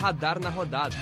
[0.00, 0.96] Radar na Rodada.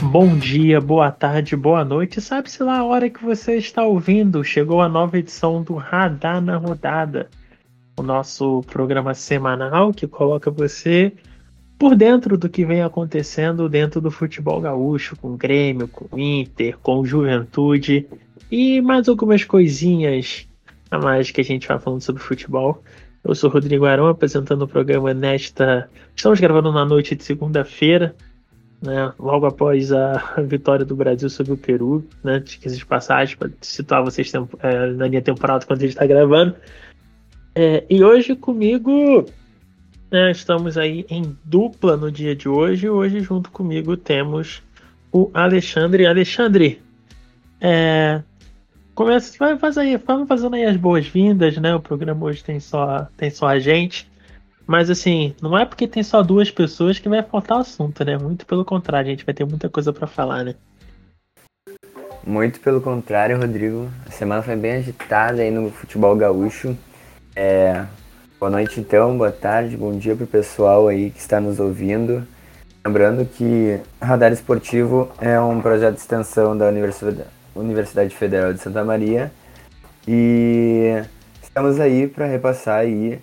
[0.00, 2.22] Bom dia, boa tarde, boa noite.
[2.22, 4.42] Sabe-se lá a hora que você está ouvindo?
[4.42, 7.28] Chegou a nova edição do Radar na Rodada,
[7.94, 11.12] o nosso programa semanal que coloca você
[11.78, 17.04] por dentro do que vem acontecendo dentro do futebol gaúcho, com Grêmio, com Inter, com
[17.04, 18.08] Juventude
[18.52, 20.46] e mais algumas coisinhas
[20.90, 22.84] a mais que a gente vai falando sobre futebol.
[23.24, 25.88] Eu sou Rodrigo Arão, apresentando o programa nesta.
[26.14, 28.14] Estamos gravando na noite de segunda-feira,
[28.82, 34.04] né, logo após a vitória do Brasil sobre o Peru, né, de passagem, para situar
[34.04, 36.54] vocês é, na linha temporal quando a gente está gravando.
[37.54, 39.24] É, e hoje comigo,
[40.10, 42.86] né, estamos aí em dupla no dia de hoje.
[42.86, 44.62] Hoje, junto comigo, temos
[45.10, 46.04] o Alexandre.
[46.04, 46.82] Alexandre,
[47.58, 48.20] é,
[48.94, 51.74] começa, vai fazer aí, vamos fazendo aí as boas-vindas, né?
[51.74, 54.10] O programa hoje tem só, tem só a gente.
[54.66, 58.16] Mas assim, não é porque tem só duas pessoas que vai faltar assunto, né?
[58.16, 60.54] Muito pelo contrário, a gente vai ter muita coisa para falar, né?
[62.24, 63.90] Muito pelo contrário, Rodrigo.
[64.06, 66.76] A semana foi bem agitada aí no futebol gaúcho.
[67.34, 67.84] É...
[68.38, 72.26] Boa noite então, boa tarde, bom dia pro pessoal aí que está nos ouvindo.
[72.84, 78.84] Lembrando que Radar Esportivo é um projeto de extensão da Universidade, Universidade Federal de Santa
[78.84, 79.32] Maria
[80.06, 81.02] e
[81.42, 83.20] estamos aí para repassar aí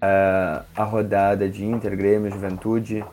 [0.00, 3.04] a, a rodada de Inter, Grêmio, Juventude,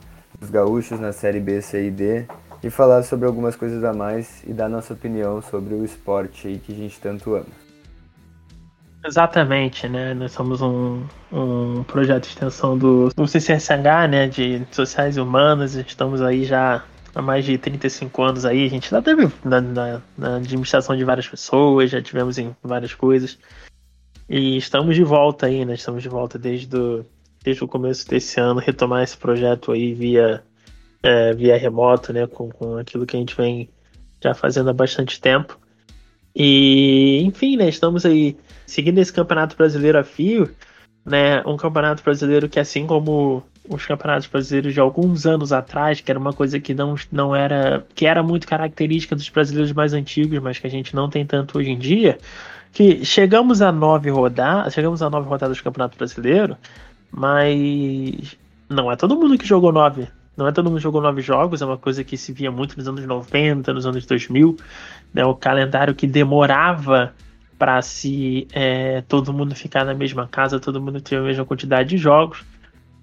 [0.41, 2.25] os gaúchos na Série B, C e D
[2.63, 6.57] e falar sobre algumas coisas a mais e dar nossa opinião sobre o esporte aí
[6.57, 7.45] que a gente tanto ama.
[9.05, 10.15] Exatamente, né?
[10.15, 14.27] Nós somos um, um projeto de extensão do, do CCSH, né?
[14.27, 15.75] De Sociais Humanas.
[15.75, 16.83] Estamos aí já
[17.15, 18.65] há mais de 35 anos aí.
[18.65, 22.93] A gente já teve na, na, na administração de várias pessoas, já tivemos em várias
[22.93, 23.39] coisas.
[24.29, 25.75] E estamos de volta aí, né?
[25.75, 27.05] Estamos de volta desde, do,
[27.43, 30.43] desde o começo desse ano, retomar esse projeto aí via,
[31.01, 32.27] é, via remoto, né?
[32.27, 33.69] Com, com aquilo que a gente vem
[34.21, 35.57] já fazendo há bastante tempo.
[36.35, 37.69] E, enfim, né?
[37.69, 38.35] Estamos aí
[38.67, 40.53] seguindo esse campeonato brasileiro a fio,
[41.05, 41.41] né?
[41.45, 46.19] Um campeonato brasileiro que, assim como os campeonatos brasileiros de alguns anos atrás, que era
[46.19, 47.85] uma coisa que não, não era.
[47.93, 51.57] que era muito característica dos brasileiros mais antigos, mas que a gente não tem tanto
[51.57, 52.17] hoje em dia
[52.75, 56.57] que chegamos a nove rodadas, chegamos a nove rodadas do Campeonato Brasileiro,
[57.09, 58.37] mas
[58.69, 60.09] não é todo mundo que jogou nove.
[60.35, 62.75] Não é todo mundo que jogou nove jogos, é uma coisa que se via muito
[62.75, 64.57] nos anos 90, nos anos 2000,
[65.13, 67.13] né, o calendário que demorava
[67.57, 71.87] para se é, todo mundo ficar na mesma casa, todo mundo ter a mesma quantidade
[71.87, 72.43] de jogos.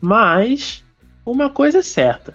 [0.03, 0.85] Mas
[1.25, 2.35] uma coisa é certa,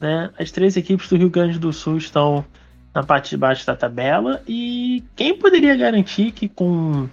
[0.00, 0.30] né?
[0.36, 2.44] As três equipes do Rio Grande do Sul estão
[2.92, 4.42] na parte de baixo da tabela.
[4.48, 7.08] E quem poderia garantir que com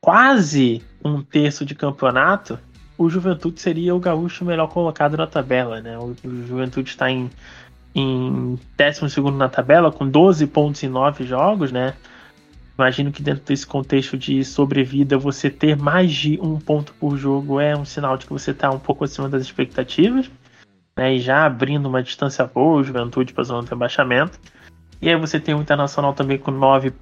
[0.00, 2.58] quase um terço de campeonato,
[2.96, 5.98] o Juventude seria o gaúcho melhor colocado na tabela, né?
[5.98, 6.16] O,
[6.46, 7.30] Juventude está em,
[7.94, 11.92] em 12 na tabela, com 12 pontos em 9 jogos, né?
[12.76, 17.60] Imagino que dentro desse contexto de sobrevida, você ter mais de um ponto por jogo
[17.60, 20.28] é um sinal de que você está um pouco acima das expectativas,
[20.96, 21.14] né?
[21.14, 24.40] E já abrindo uma distância boa, Juventude para zona de rebaixamento.
[25.00, 26.92] E aí você tem o Internacional também com 9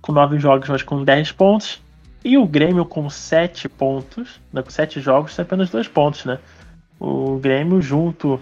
[0.00, 1.80] com nove jogos, mas com 10 pontos.
[2.24, 6.38] E o Grêmio com 7 pontos, né, com 7 jogos, tem apenas 2 pontos, né?
[6.98, 8.40] O Grêmio junto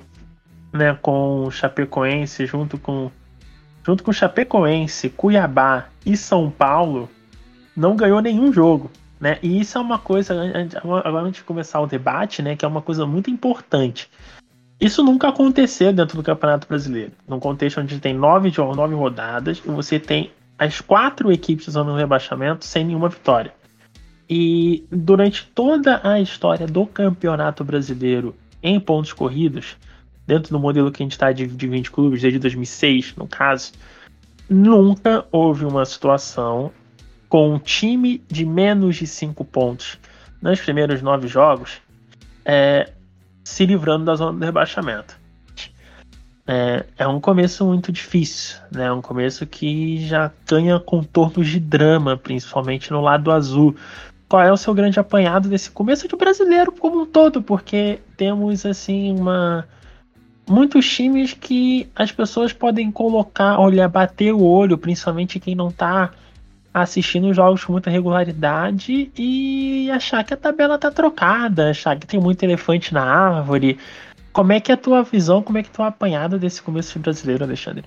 [0.73, 3.11] né, com o Chapecoense, junto com
[3.85, 7.09] junto com Chapecoense, Cuiabá e São Paulo,
[7.77, 8.91] não ganhou nenhum jogo.
[9.21, 9.39] Né?
[9.43, 10.35] E isso é uma coisa,
[10.77, 14.09] agora antes de começar o debate, né, que é uma coisa muito importante.
[14.81, 17.13] Isso nunca aconteceu dentro do Campeonato Brasileiro.
[17.27, 21.97] Num contexto onde tem nove, nove rodadas e você tem as quatro equipes usando o
[21.97, 23.53] rebaixamento sem nenhuma vitória.
[24.31, 29.77] E durante toda a história do Campeonato Brasileiro em pontos corridos,
[30.29, 33.73] dentro do modelo que a gente está de, de 20 clubes, desde 2006, no caso,
[34.49, 36.71] nunca houve uma situação
[37.31, 39.99] com um time de menos de 5 pontos
[40.43, 41.81] nos primeiros nove jogos
[42.45, 42.93] é,
[43.43, 45.19] se livrando da zona do rebaixamento.
[46.47, 48.87] É, é um começo muito difícil, né?
[48.87, 53.75] É um começo que já ganha contornos de drama, principalmente no lado azul.
[54.29, 57.43] Qual é o seu grande apanhado desse começo de brasileiro como um todo?
[57.43, 59.67] Porque temos assim uma
[60.49, 66.11] muitos times que as pessoas podem colocar, olhar, bater o olho, principalmente quem não está
[66.73, 72.07] assistindo os jogos com muita regularidade e achar que a tabela tá trocada, achar que
[72.07, 73.79] tem muito elefante na árvore.
[74.33, 76.99] Como é que é a tua visão, como é que tu é apanhada desse começo
[76.99, 77.85] brasileiro, Alexandre?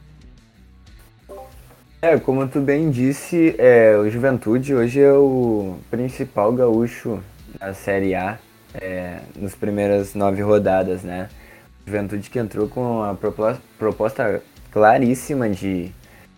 [2.01, 7.21] É, como tu bem disse, é, o Juventude hoje é o principal gaúcho
[7.59, 8.39] da Série A
[8.73, 11.29] é, nos primeiras nove rodadas, né?
[11.85, 13.15] Juventude que entrou com a
[13.77, 14.41] proposta
[14.71, 15.91] claríssima de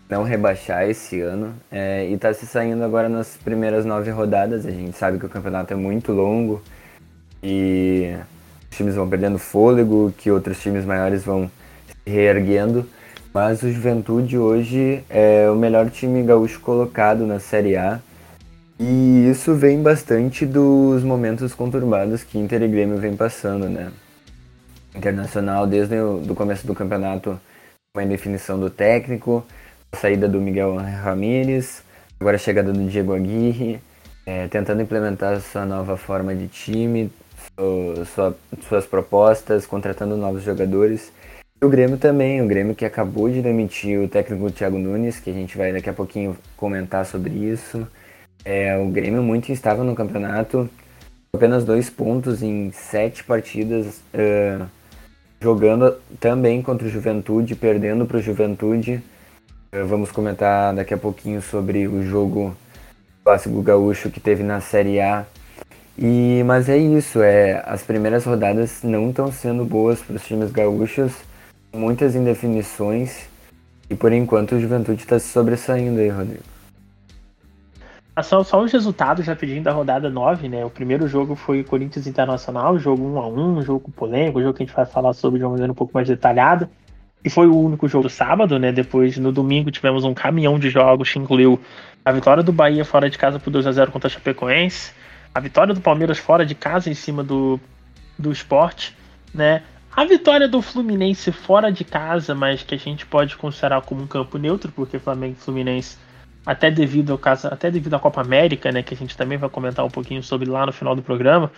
[0.10, 4.66] não rebaixar esse ano é, e está se saindo agora nas primeiras nove rodadas.
[4.66, 6.62] A gente sabe que o campeonato é muito longo
[7.42, 8.16] e
[8.70, 11.50] os times vão perdendo fôlego, que outros times maiores vão
[11.88, 12.88] se reerguendo.
[13.34, 18.00] Mas o Juventude hoje é o melhor time gaúcho colocado na Série A.
[18.80, 23.92] E isso vem bastante dos momentos conturbados que Inter e Grêmio vem passando, né?
[24.96, 27.40] Internacional, desde o começo do campeonato,
[27.94, 29.46] com a indefinição do técnico,
[29.92, 31.84] a saída do Miguel Ramírez,
[32.20, 33.80] agora a chegada do Diego Aguirre,
[34.26, 37.12] é, tentando implementar sua nova forma de time,
[38.14, 38.36] sua,
[38.68, 41.12] suas propostas, contratando novos jogadores.
[41.62, 45.34] O Grêmio também, o Grêmio que acabou de demitir o técnico Thiago Nunes, que a
[45.34, 47.88] gente vai daqui a pouquinho comentar sobre isso.
[48.44, 50.70] É, o Grêmio muito instável no campeonato,
[51.34, 54.68] apenas dois pontos em sete partidas, uh,
[55.44, 59.04] jogando também contra o Juventude, perdendo para o Juventude.
[59.76, 62.56] Uh, vamos comentar daqui a pouquinho sobre o jogo
[63.26, 65.26] clássico gaúcho que teve na Série A.
[65.98, 70.50] E, mas é isso, é, as primeiras rodadas não estão sendo boas para os times
[70.50, 71.12] gaúchos
[71.72, 73.28] muitas indefinições
[73.90, 76.53] e por enquanto o Juventude está se sobressaindo aí, Rodrigo.
[78.16, 80.64] Ah, só, só os resultados rapidinho da rodada 9, né?
[80.64, 84.62] O primeiro jogo foi Corinthians Internacional, jogo 1 a 1 um jogo polêmico, jogo que
[84.62, 86.70] a gente vai falar sobre de uma maneira um pouco mais detalhada.
[87.26, 88.72] E foi o único jogo do sábado, né?
[88.72, 91.60] Depois, no domingo, tivemos um caminhão de jogos que incluiu
[92.06, 94.92] a vitória do Bahia fora de casa por 2 a 0 contra a Chapecoense,
[95.34, 97.60] a vitória do Palmeiras fora de casa em cima do,
[98.20, 98.96] do esporte,
[99.34, 99.64] né?
[99.96, 104.08] A vitória do Fluminense fora de casa, mas que a gente pode considerar como um
[104.08, 105.98] campo neutro, porque Flamengo e Fluminense,
[106.46, 109.50] até devido ao caso, até devido à Copa América, né, que a gente também vai
[109.50, 111.52] comentar um pouquinho sobre lá no final do programa,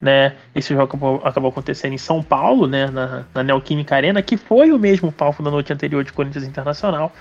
[0.00, 4.36] né, esse jogo acabou, acabou acontecendo em São Paulo, né, na, na Neoquímica Arena, que
[4.36, 7.12] foi o mesmo palco da noite anterior de Corinthians Internacional.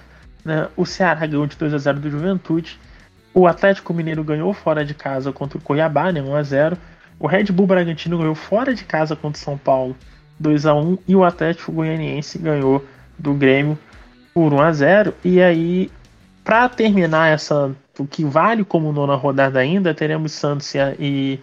[0.45, 2.79] Né, o Ceará ganhou de 2 a 0 do Juventude.
[3.33, 6.77] O Atlético Mineiro ganhou fora de casa contra o Cuiabá, né, 1 a 0.
[7.19, 9.95] O Red Bull Bragantino ganhou fora de casa contra o São Paulo
[10.39, 12.85] 2 a 1 e o Atlético Goianiense ganhou
[13.17, 13.77] do Grêmio
[14.33, 15.89] por 1 a 0 e aí
[16.47, 21.41] para terminar essa o que vale como nona rodada ainda teremos Santos e,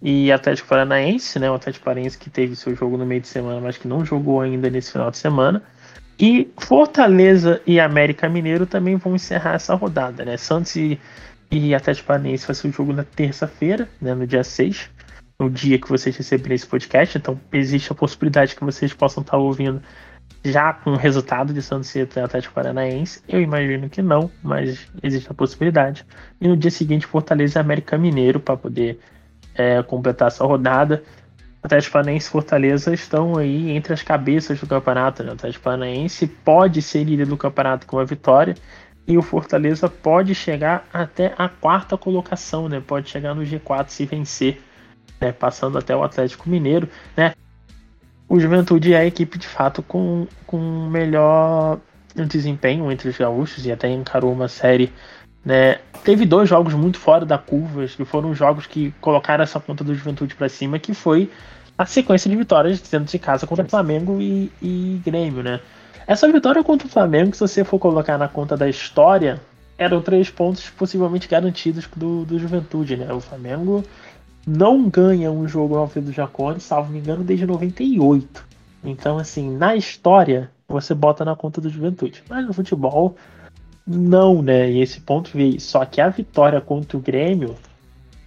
[0.00, 1.50] e Atlético Paranaense, né?
[1.50, 4.40] O Atlético Paranaense que teve seu jogo no meio de semana, mas que não jogou
[4.40, 5.62] ainda nesse final de semana.
[6.18, 10.38] E Fortaleza e América Mineiro também vão encerrar essa rodada, né?
[10.38, 10.98] Santos e,
[11.50, 14.88] e Atlético Paranaense vai ser o jogo na terça-feira, né, no dia 6
[15.38, 17.16] no dia que vocês receberem esse podcast.
[17.16, 19.80] Então, existe a possibilidade que vocês possam estar ouvindo
[20.44, 23.22] já com o resultado de Santos e Atlético Paranaense.
[23.28, 26.06] Eu imagino que não, mas existe a possibilidade.
[26.40, 28.98] E no dia seguinte, Fortaleza e América Mineiro para poder
[29.54, 31.02] é, completar essa rodada.
[31.62, 35.22] Atlético Paranaense e Fortaleza estão aí entre as cabeças do campeonato.
[35.24, 35.30] Né?
[35.30, 38.54] O Atlético Paranaense pode ser líder do campeonato com a vitória
[39.06, 42.82] e o Fortaleza pode chegar até a quarta colocação, né?
[42.86, 44.60] Pode chegar no G4 se vencer
[45.18, 47.32] né, passando até o Atlético Mineiro, né?
[48.28, 50.58] O Juventude é a equipe de fato com, com
[50.88, 51.78] melhor
[52.26, 54.92] desempenho entre os gaúchos e até encarou uma série.
[55.44, 55.78] Né?
[56.04, 59.94] Teve dois jogos muito fora da curva, que foram jogos que colocaram essa ponta do
[59.94, 61.30] Juventude para cima, que foi
[61.76, 65.60] a sequência de vitórias dentro de casa contra Flamengo e, e Grêmio, né?
[66.06, 69.40] Essa vitória contra o Flamengo, se você for colocar na conta da história,
[69.76, 73.12] eram três pontos possivelmente garantidos do, do Juventude, né?
[73.12, 73.84] O Flamengo
[74.48, 78.46] não ganha um jogo ao Alfredo Jacone, salvo me engano, desde 98.
[78.82, 82.22] Então, assim, na história, você bota na conta do Juventude.
[82.28, 83.16] Mas no futebol,
[83.86, 84.70] não, né?
[84.70, 85.60] E esse ponto veio.
[85.60, 87.56] Só que a vitória contra o Grêmio,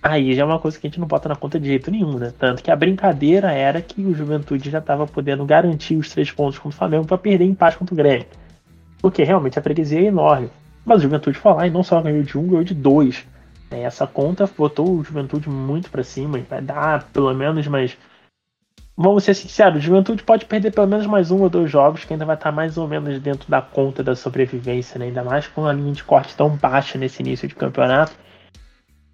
[0.02, 2.18] aí já é uma coisa que a gente não bota na conta de jeito nenhum,
[2.18, 2.32] né?
[2.38, 6.60] Tanto que a brincadeira era que o Juventude já estava podendo garantir os três pontos
[6.60, 8.28] contra o Flamengo para perder empate contra o Grêmio.
[9.02, 10.50] Porque realmente a freguesia é enorme.
[10.86, 13.26] Mas o Juventude foi lá e não só ganhou de um, ganhou de dois.
[13.72, 17.98] É, essa conta botou o Juventude muito para cima e vai dar pelo menos mais.
[18.98, 22.14] Vamos ser sinceros, o Juventude pode perder pelo menos mais um ou dois jogos, que
[22.14, 25.06] ainda vai estar mais ou menos dentro da conta da sobrevivência, né?
[25.06, 28.12] ainda mais com a linha de corte tão baixa nesse início de campeonato.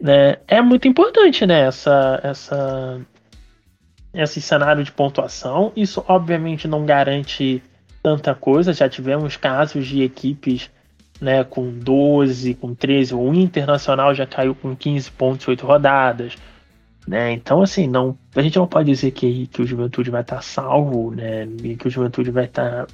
[0.02, 0.38] Né?
[0.48, 1.68] É muito importante né?
[1.68, 3.00] essa, essa,
[4.14, 5.72] esse cenário de pontuação.
[5.76, 7.64] Isso obviamente não garante
[8.02, 10.70] tanta coisa, já tivemos casos de equipes
[11.20, 16.36] né, com 12, com 13, o Internacional já caiu com 15 pontos, 8 rodadas,
[17.08, 17.32] né?
[17.32, 21.12] Então assim, não, a gente não pode dizer que, que o Juventude vai estar salvo,
[21.12, 22.88] né, e que o Juventude vai estar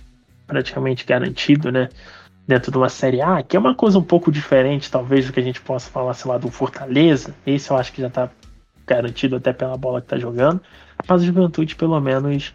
[0.48, 1.90] praticamente garantido, né,
[2.48, 5.40] dentro de uma Série A, que é uma coisa um pouco diferente, talvez, do que
[5.40, 7.34] a gente possa falar, sei lá, do Fortaleza.
[7.46, 8.30] Esse eu acho que já está
[8.86, 10.62] garantido até pela bola que está jogando.
[11.08, 12.54] Mas o Juventude, pelo menos,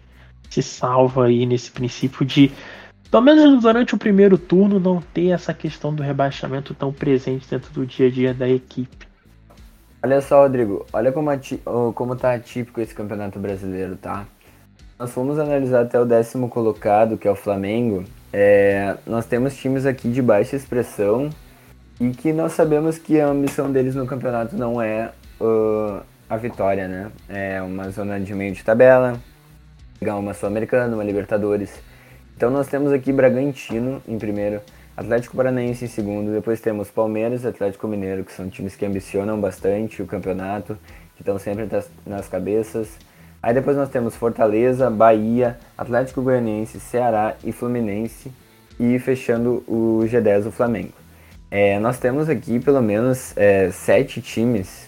[0.50, 2.52] se salva aí nesse princípio de,
[3.10, 7.72] pelo menos durante o primeiro turno, não ter essa questão do rebaixamento tão presente dentro
[7.72, 9.06] do dia a dia da equipe.
[10.02, 11.30] Olha só, Rodrigo, olha como,
[11.94, 14.26] como tá atípico esse campeonato brasileiro, tá?
[14.98, 18.04] Nós fomos analisar até o décimo colocado, que é o Flamengo.
[18.32, 21.30] É, nós temos times aqui de baixa expressão
[22.00, 25.10] e que nós sabemos que a ambição deles no campeonato não é
[25.40, 27.10] uh, a vitória, né?
[27.28, 29.18] É uma zona de meio de tabela,
[29.98, 31.72] pegar uma Sul-Americana, uma Libertadores.
[32.38, 34.60] Então nós temos aqui Bragantino em primeiro,
[34.96, 39.40] Atlético Paranaense em segundo, depois temos Palmeiras e Atlético Mineiro, que são times que ambicionam
[39.40, 40.78] bastante o campeonato,
[41.16, 41.68] que estão sempre
[42.06, 42.90] nas cabeças.
[43.42, 48.30] Aí depois nós temos Fortaleza, Bahia, Atlético Goianiense, Ceará e Fluminense.
[48.78, 50.92] E fechando o G10, o Flamengo.
[51.50, 54.86] É, nós temos aqui pelo menos é, sete times,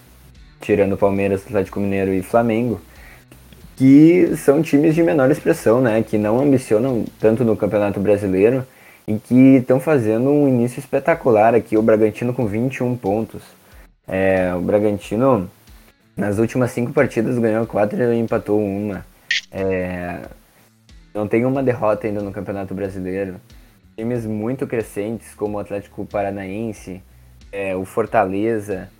[0.61, 2.80] tirando Palmeiras, Atlético Mineiro e Flamengo,
[3.81, 6.03] que são times de menor expressão, né?
[6.03, 8.63] Que não ambicionam tanto no Campeonato Brasileiro
[9.09, 11.79] e que estão fazendo um início espetacular aqui.
[11.79, 13.41] O Bragantino com 21 pontos.
[14.07, 15.51] É, o Bragantino
[16.15, 19.03] nas últimas cinco partidas ganhou quatro e empatou uma.
[19.51, 20.27] É,
[21.15, 23.37] não tem uma derrota ainda no Campeonato Brasileiro.
[23.97, 27.03] Times muito crescentes, como o Atlético Paranaense,
[27.51, 28.91] é, o Fortaleza,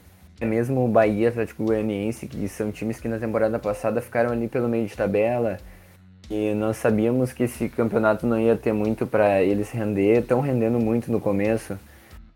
[0.45, 4.69] mesmo o Bahia Atlético Goianiense, que são times que na temporada passada ficaram ali pelo
[4.69, 5.59] meio de tabela.
[6.31, 10.79] E nós sabíamos que esse campeonato não ia ter muito para eles render, estão rendendo
[10.79, 11.79] muito no começo.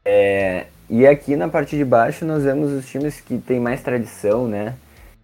[0.05, 4.47] É, e aqui na parte de baixo nós vemos os times que têm mais tradição,
[4.47, 4.75] né?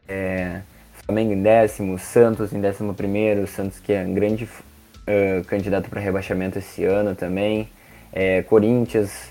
[0.08, 0.60] É,
[1.04, 6.00] Flamengo em décimo, Santos em décimo primeiro, Santos que é um grande uh, candidato para
[6.00, 7.68] rebaixamento esse ano também.
[8.12, 9.29] É, Corinthians,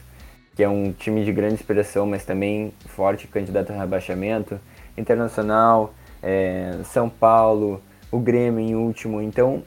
[0.59, 4.59] que é um time de grande expressão, mas também forte candidato a rebaixamento.
[4.97, 9.21] Internacional, é, São Paulo, o Grêmio em último.
[9.21, 9.63] Então,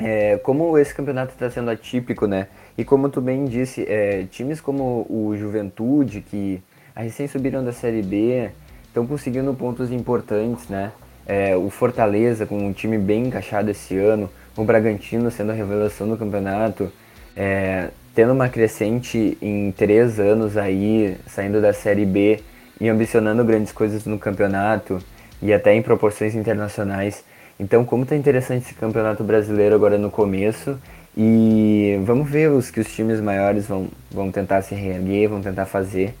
[0.00, 2.48] é, como esse campeonato está sendo atípico, né?
[2.78, 6.62] E como tu bem disse, é, times como o Juventude, que
[6.96, 8.50] recém subiram da Série B,
[8.86, 10.92] estão conseguindo pontos importantes, né?
[11.26, 16.08] É, o Fortaleza com um time bem encaixado esse ano, o Bragantino sendo a revelação
[16.08, 16.90] do campeonato,
[17.36, 22.40] é, tendo uma crescente em três anos aí, saindo da Série B
[22.80, 24.98] e ambicionando grandes coisas no campeonato
[25.42, 27.22] e até em proporções internacionais.
[27.60, 30.78] Então, como tá interessante esse campeonato brasileiro agora no começo
[31.14, 35.66] e vamos ver os que os times maiores vão, vão tentar se reerguer, vão tentar
[35.66, 36.14] fazer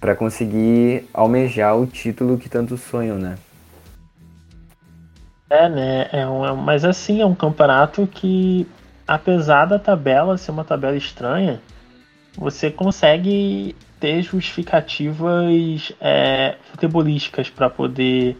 [0.00, 3.36] para conseguir almejar o título que tantos sonham, né?
[5.48, 6.08] É, né?
[6.12, 8.66] É um, é, mas assim, é um campeonato que,
[9.08, 11.62] apesar da tabela ser uma tabela estranha,
[12.36, 18.36] você consegue ter justificativas é, futebolísticas para poder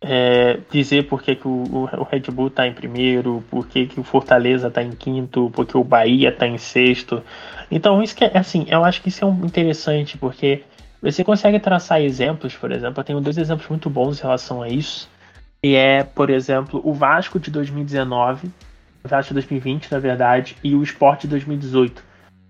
[0.00, 4.00] é, dizer por que, que o, o, Red Bull está em primeiro, por que, que
[4.00, 7.22] o Fortaleza está em quinto, por que o Bahia está em sexto.
[7.70, 10.64] Então, isso que é assim, eu acho que isso é um interessante, porque
[11.00, 14.68] você consegue traçar exemplos, por exemplo, eu tenho dois exemplos muito bons em relação a
[14.68, 15.08] isso.
[15.62, 18.50] E é, por exemplo, o Vasco de 2019,
[19.04, 22.02] o Vasco de 2020, na verdade, e o Sport de 2018.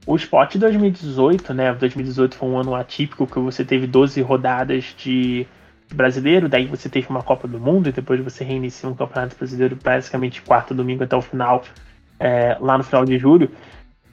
[0.06, 1.73] O Sport de 2018, né?
[1.73, 5.47] 2018 foi um ano atípico que você teve 12 rodadas de
[5.92, 9.78] brasileiro, daí você teve uma Copa do Mundo e depois você reinicia um Campeonato Brasileiro
[9.82, 11.62] basicamente quarto domingo até o final,
[12.18, 13.50] é, lá no final de julho.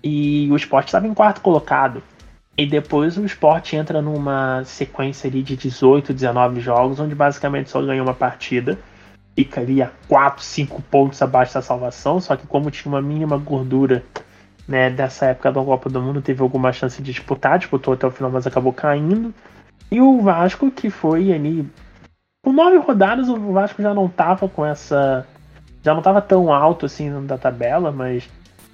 [0.03, 2.03] E o esporte estava em quarto colocado.
[2.57, 7.81] E depois o esporte entra numa sequência ali de 18, 19 jogos, onde basicamente só
[7.81, 8.77] ganha uma partida.
[9.39, 13.37] Fica ali a 4, 5 pontos abaixo da salvação, só que como tinha uma mínima
[13.37, 14.03] gordura
[14.67, 18.11] né, dessa época da Copa do Mundo, teve alguma chance de disputar, disputou até o
[18.11, 19.33] final, mas acabou caindo.
[19.89, 21.65] E o Vasco, que foi ali.
[22.43, 25.25] Com nove rodadas, o Vasco já não tava com essa.
[25.81, 28.27] Já não tava tão alto assim da tabela, mas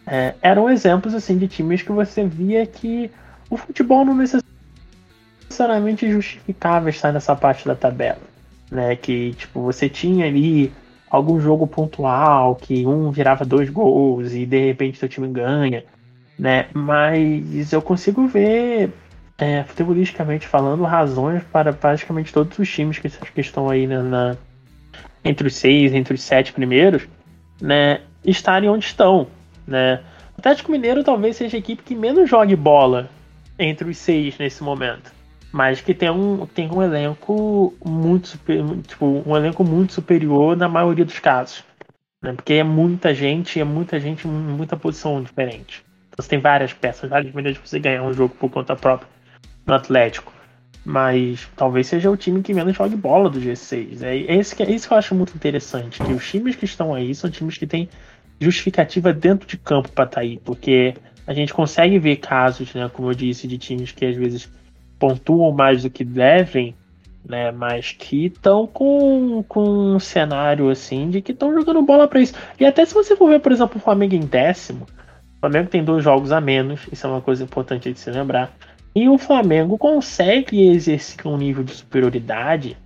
[0.07, 3.11] é, eram exemplos assim de times que você via que
[3.51, 4.15] o futebol não
[5.47, 8.33] necessariamente justificava estar nessa parte da tabela.
[8.71, 8.95] Né?
[8.95, 10.71] Que tipo, você tinha ali
[11.09, 15.83] algum jogo pontual que um virava dois gols e de repente seu time ganha.
[16.37, 16.67] Né?
[16.73, 18.91] Mas eu consigo ver
[19.37, 24.37] é, futebolisticamente falando, razões para praticamente todos os times que, que estão aí na, na,
[25.23, 27.07] entre os seis, entre os sete primeiros,
[27.61, 29.27] né, estarem onde estão,
[29.67, 30.01] né.
[30.37, 33.09] O Atlético Mineiro talvez seja a equipe que menos jogue bola
[33.57, 35.13] entre os seis nesse momento,
[35.55, 38.37] mas que tem um, tem um elenco muito
[38.85, 41.63] tipo, um elenco muito superior na maioria dos casos,
[42.21, 45.85] né, porque é muita gente, é muita gente, muita posição diferente.
[46.09, 49.07] Então você tem várias peças, várias maneiras de você ganhar um jogo por conta própria
[49.65, 50.33] no Atlético.
[50.83, 54.03] Mas talvez seja o time que menos jogue bola do G6.
[54.03, 56.03] É esse que, é isso que eu acho muito interessante.
[56.03, 57.87] Que os times que estão aí são times que têm
[58.41, 60.37] justificativa dentro de campo para estar tá aí.
[60.43, 60.95] Porque
[61.25, 64.49] a gente consegue ver casos, né, como eu disse, de times que às vezes
[64.99, 66.75] pontuam mais do que devem,
[67.27, 72.21] né, mas que estão com, com um cenário assim de que estão jogando bola para
[72.21, 72.33] isso.
[72.59, 74.85] E até se você for ver, por exemplo, o Flamengo em décimo,
[75.37, 78.55] o Flamengo tem dois jogos a menos, isso é uma coisa importante de se lembrar.
[78.95, 82.77] E o Flamengo consegue exercer um nível de superioridade.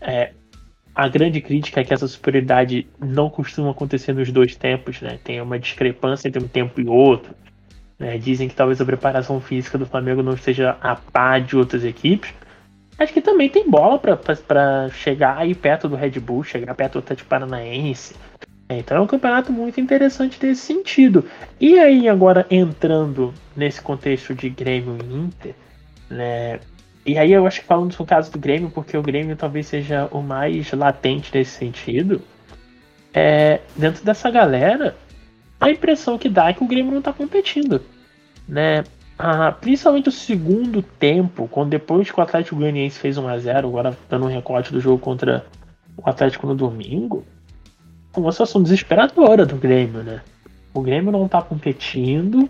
[0.00, 0.32] É,
[0.94, 5.18] a grande crítica é que essa superioridade não costuma acontecer nos dois tempos, né?
[5.24, 7.34] Tem uma discrepância entre um tempo e outro.
[7.98, 8.16] Né?
[8.18, 12.32] Dizem que talvez a preparação física do Flamengo não esteja a par de outras equipes.
[12.98, 16.98] Acho que também tem bola para chegar aí perto do Red Bull, chegar perto do
[16.98, 18.14] Atlético Paranaense.
[18.68, 21.24] Então é um campeonato muito interessante nesse sentido.
[21.60, 25.54] E aí, agora entrando nesse contexto de Grêmio e Inter,
[26.10, 26.60] né?
[27.06, 30.08] E aí eu acho que falando no caso do Grêmio, porque o Grêmio talvez seja
[30.10, 32.20] o mais latente nesse sentido.
[33.14, 34.94] É, dentro dessa galera,
[35.60, 37.82] a impressão que dá é que o Grêmio não está competindo.
[38.48, 38.84] Né?
[39.18, 44.26] Ah, principalmente o segundo tempo, quando depois que o Atlético Goianiense fez 1x0, agora dando
[44.26, 45.44] um recorte do jogo contra
[45.96, 47.24] o Atlético no domingo,
[48.16, 50.22] uma situação desesperadora do Grêmio, né?
[50.72, 52.48] O Grêmio não tá competindo,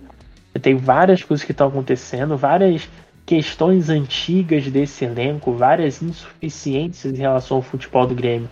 [0.60, 2.88] tem várias coisas que estão acontecendo, várias
[3.24, 8.48] questões antigas desse elenco, várias insuficiências em relação ao futebol do Grêmio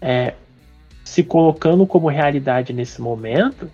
[0.00, 0.34] é,
[1.04, 3.70] se colocando como realidade nesse momento.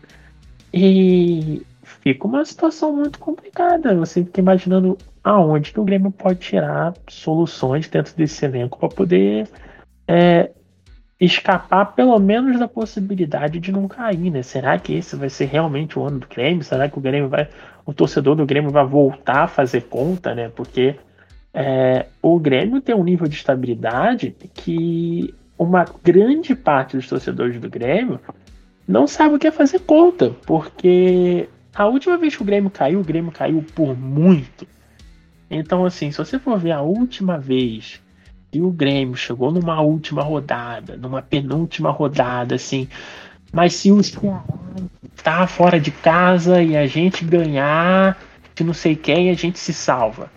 [0.78, 3.94] E fica uma situação muito complicada.
[3.94, 9.48] Você fica imaginando aonde que o Grêmio pode tirar soluções dentro desse elenco para poder
[10.06, 10.50] é,
[11.18, 14.42] escapar pelo menos da possibilidade de não cair, né?
[14.42, 16.62] Será que esse vai ser realmente o ano do Grêmio?
[16.62, 17.48] Será que o Grêmio vai,
[17.86, 20.50] o torcedor do Grêmio vai voltar a fazer conta, né?
[20.54, 20.94] Porque
[21.54, 27.70] é, o Grêmio tem um nível de estabilidade que uma grande parte dos torcedores do
[27.70, 28.20] Grêmio
[28.86, 33.00] não sabe o que é fazer conta, porque a última vez que o Grêmio caiu,
[33.00, 34.66] o Grêmio caiu por muito.
[35.50, 38.00] Então, assim, se você for ver a última vez
[38.52, 42.88] e o Grêmio chegou numa última rodada, numa penúltima rodada, assim.
[43.52, 44.00] Mas se o
[45.22, 48.18] tá fora de casa e a gente ganhar
[48.54, 50.30] de não sei quem, a gente se salva.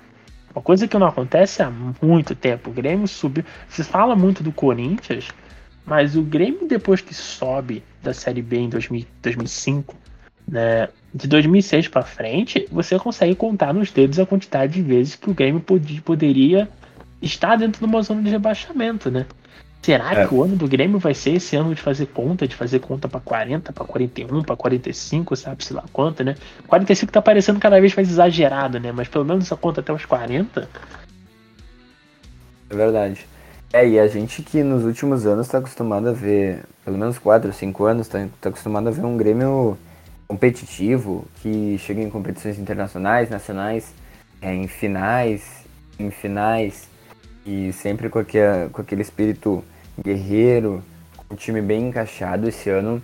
[0.53, 2.69] Uma coisa que não acontece há muito tempo.
[2.69, 3.45] O Grêmio subiu.
[3.69, 5.29] Se fala muito do Corinthians,
[5.85, 9.95] mas o Grêmio, depois que sobe da Série B em 2000, 2005,
[10.47, 15.29] né, de 2006 para frente, você consegue contar nos dedos a quantidade de vezes que
[15.29, 16.69] o Grêmio pod poderia
[17.21, 19.25] está dentro de uma zona de rebaixamento, né?
[19.81, 20.27] Será é.
[20.27, 23.07] que o ano do Grêmio vai ser esse ano de fazer conta, de fazer conta
[23.07, 26.35] para 40, para 41, para 45, sabe se lá quanto, né?
[26.67, 28.91] 45 tá parecendo cada vez mais exagerado, né?
[28.91, 30.69] Mas pelo menos essa conta até os 40.
[32.69, 33.25] É verdade.
[33.71, 37.53] É, e a gente que nos últimos anos está acostumado a ver, pelo menos 4,
[37.53, 39.77] 5 anos, está tá acostumado a ver um Grêmio
[40.27, 43.93] competitivo, que chega em competições internacionais, nacionais,
[44.41, 45.65] é, em finais,
[45.99, 46.89] em finais,
[47.45, 49.63] e sempre com aquele, com aquele espírito
[50.03, 50.83] guerreiro,
[51.29, 52.99] o time bem encaixado esse ano,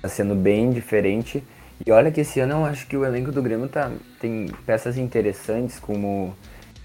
[0.00, 1.44] tá sendo bem diferente.
[1.84, 4.96] E olha que esse ano eu acho que o elenco do Grêmio tá, tem peças
[4.96, 6.34] interessantes como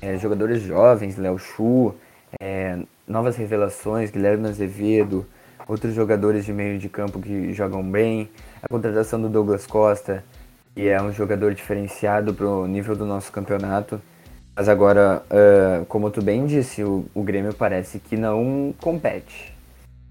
[0.01, 1.95] é, jogadores jovens, Léo Chu,
[2.39, 5.25] é, novas revelações, Guilherme Azevedo,
[5.67, 8.29] outros jogadores de meio de campo que jogam bem,
[8.61, 10.23] a contratação do Douglas Costa,
[10.75, 14.01] que é um jogador diferenciado para o nível do nosso campeonato.
[14.55, 19.53] Mas agora, uh, como tu bem disse, o, o, Grêmio parece que não compete.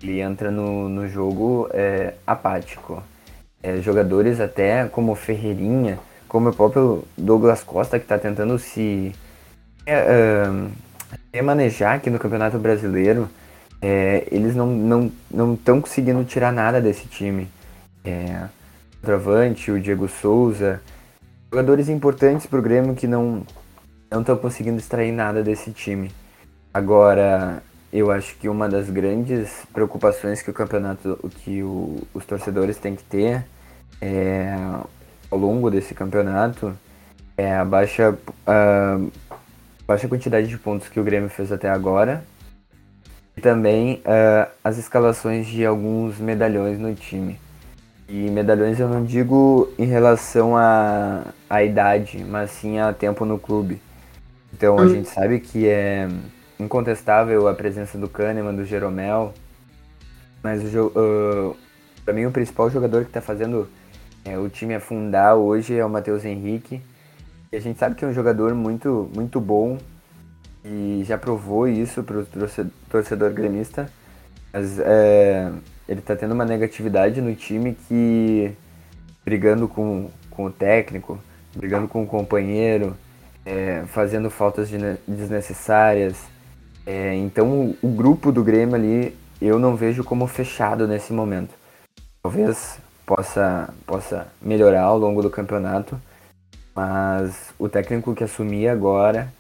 [0.03, 3.03] Ele entra no, no jogo é, apático.
[3.63, 9.13] É, jogadores até como Ferreirinha, como o próprio Douglas Costa, que está tentando se
[9.89, 10.71] uh,
[11.33, 13.29] remanejar aqui no Campeonato Brasileiro,
[13.81, 17.49] é, eles não estão não, não conseguindo tirar nada desse time.
[18.05, 18.47] É,
[18.99, 20.81] o Travante, o Diego Souza,
[21.51, 23.45] jogadores importantes para o Grêmio que não
[24.11, 26.11] estou conseguindo extrair nada desse time.
[26.73, 27.63] Agora,
[27.93, 32.95] eu acho que uma das grandes preocupações que o campeonato, que o, os torcedores têm
[32.95, 33.45] que ter
[34.01, 34.55] é,
[35.31, 36.77] ao longo desse campeonato
[37.37, 38.99] é a baixa, a
[39.89, 42.23] baixa quantidade de pontos que o Grêmio fez até agora
[43.35, 47.41] e também uh, as escalações de alguns medalhões no time.
[48.07, 53.39] E medalhões eu não digo em relação à, à idade, mas sim a tempo no
[53.39, 53.81] clube.
[54.53, 54.89] Então a hum.
[54.91, 56.07] gente sabe que é
[56.61, 59.33] incontestável a presença do Kahneman, do Jeromel,
[60.43, 61.57] mas o uh,
[62.05, 63.69] para mim o principal jogador que está fazendo
[64.25, 66.83] é, o time afundar hoje é o Matheus Henrique.
[67.51, 69.79] E a gente sabe que é um jogador muito, muito bom
[70.65, 72.27] e já provou isso para o
[72.91, 73.91] torcedor gremista.
[74.53, 75.51] Mas é,
[75.89, 78.53] ele está tendo uma negatividade no time que,
[79.25, 81.19] brigando com, com o técnico,
[81.57, 82.95] brigando com o companheiro,
[83.47, 84.69] é, fazendo faltas
[85.07, 86.17] desnecessárias.
[86.87, 91.55] É, então o grupo do Grêmio ali eu não vejo como fechado nesse momento.
[92.23, 95.99] Talvez possa, possa melhorar ao longo do campeonato,
[96.79, 99.33] mas o técnico que assumir agora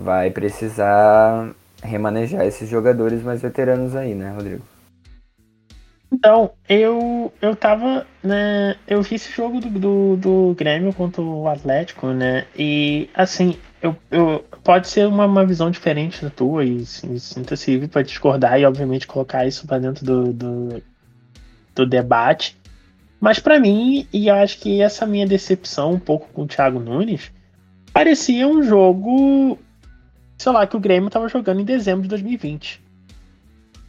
[0.00, 4.64] vai precisar remanejar esses jogadores mais veteranos aí, né, Rodrigo?
[6.12, 11.46] Então, eu, eu tava, né, eu vi esse jogo do, do, do Grêmio contra o
[11.46, 16.84] Atlético, né, e assim, eu, eu, pode ser uma, uma visão diferente da tua e
[16.84, 20.82] sinta-se livre para discordar e obviamente colocar isso para dentro do, do,
[21.76, 22.56] do debate,
[23.22, 26.80] mas para mim, e eu acho que essa minha decepção um pouco com o Thiago
[26.80, 27.30] Nunes,
[27.92, 29.56] parecia um jogo,
[30.36, 32.82] sei lá, que o Grêmio estava jogando em dezembro de 2020.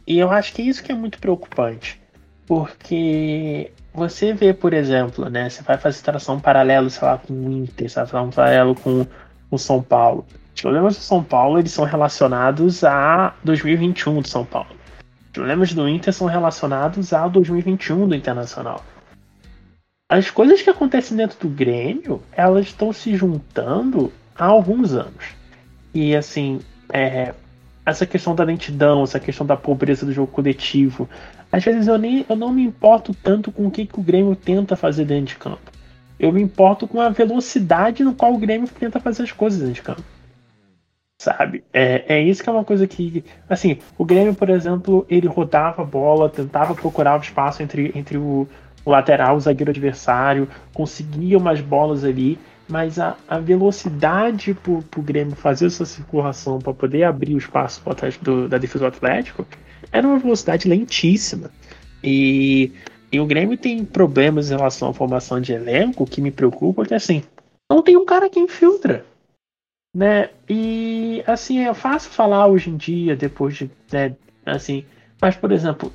[0.06, 2.00] E eu acho que é isso que é muito preocupante.
[2.46, 5.50] Porque você vê, por exemplo, né?
[5.50, 8.76] Você vai fazer tração paralelo, sei lá, com o Inter, você vai fazer um paralelo
[8.76, 9.04] com
[9.50, 10.24] o São Paulo.
[10.54, 14.70] Os problemas do São Paulo eles são relacionados a 2021 do São Paulo.
[15.24, 18.93] Os problemas do Inter são relacionados a 2021 do Internacional.
[20.08, 25.34] As coisas que acontecem dentro do Grêmio, elas estão se juntando há alguns anos.
[25.94, 26.60] E assim,
[26.92, 27.32] é,
[27.86, 31.08] essa questão da lentidão, essa questão da pobreza do jogo coletivo,
[31.50, 34.36] às vezes eu, nem, eu não me importo tanto com o que, que o Grêmio
[34.36, 35.72] tenta fazer dentro de campo.
[36.18, 39.74] Eu me importo com a velocidade no qual o Grêmio tenta fazer as coisas dentro
[39.74, 40.02] de campo.
[41.18, 41.64] Sabe?
[41.72, 43.24] É, é isso que é uma coisa que.
[43.48, 48.18] Assim, o Grêmio, por exemplo, ele rodava a bola, tentava procurar o espaço entre, entre
[48.18, 48.48] o,
[48.84, 55.02] o lateral, o zagueiro adversário, conseguia umas bolas ali, mas a, a velocidade para o
[55.02, 57.82] Grêmio fazer essa circulação para poder abrir o espaço
[58.22, 59.46] do, da defesa do Atlético
[59.92, 61.50] era uma velocidade lentíssima.
[62.02, 62.72] E,
[63.10, 66.94] e o Grêmio tem problemas em relação à formação de elenco que me preocupa, porque
[66.94, 67.22] assim,
[67.70, 69.04] não tem um cara que infiltra.
[69.94, 70.30] Né?
[70.48, 73.70] E assim, é fácil falar hoje em dia, depois de.
[73.92, 74.84] Né, assim,
[75.20, 75.92] mas, por exemplo,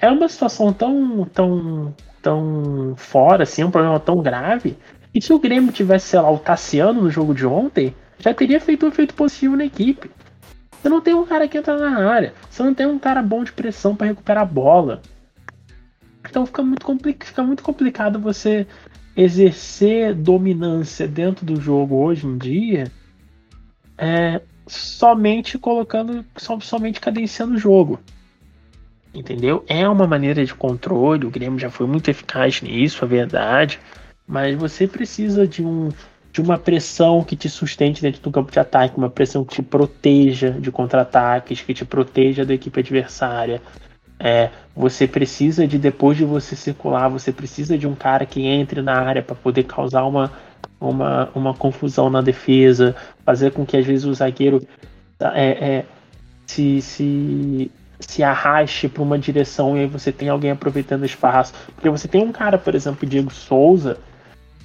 [0.00, 4.76] é uma situação tão, tão, tão fora, assim, um problema tão grave.
[5.14, 8.60] E se o Grêmio tivesse, sei lá, o Tassiano no jogo de ontem, já teria
[8.60, 10.10] feito um efeito positivo na equipe.
[10.70, 12.32] Você não tem um cara que entra na área.
[12.48, 15.02] Você não tem um cara bom de pressão para recuperar a bola.
[16.28, 16.84] Então fica muito,
[17.24, 18.66] fica muito complicado você
[19.16, 22.92] exercer dominância dentro do jogo hoje em dia
[23.98, 27.98] é, somente colocando, somente cadenciando o jogo.
[29.14, 29.64] Entendeu?
[29.66, 33.80] É uma maneira de controle, o Grêmio já foi muito eficaz nisso, é verdade.
[34.26, 35.90] Mas você precisa de um
[36.30, 39.62] de uma pressão que te sustente dentro do campo de ataque, uma pressão que te
[39.62, 43.60] proteja de contra-ataques, que te proteja da equipe adversária.
[44.20, 48.82] É, você precisa de, depois de você circular, você precisa de um cara que entre
[48.82, 50.30] na área para poder causar uma,
[50.80, 52.94] uma, uma confusão na defesa,
[53.24, 54.60] fazer com que às vezes o zagueiro
[55.20, 55.84] é, é,
[56.46, 61.52] se, se, se arraste para uma direção e aí você tem alguém aproveitando o espaço.
[61.74, 63.98] Porque você tem um cara, por exemplo, o Diego Souza,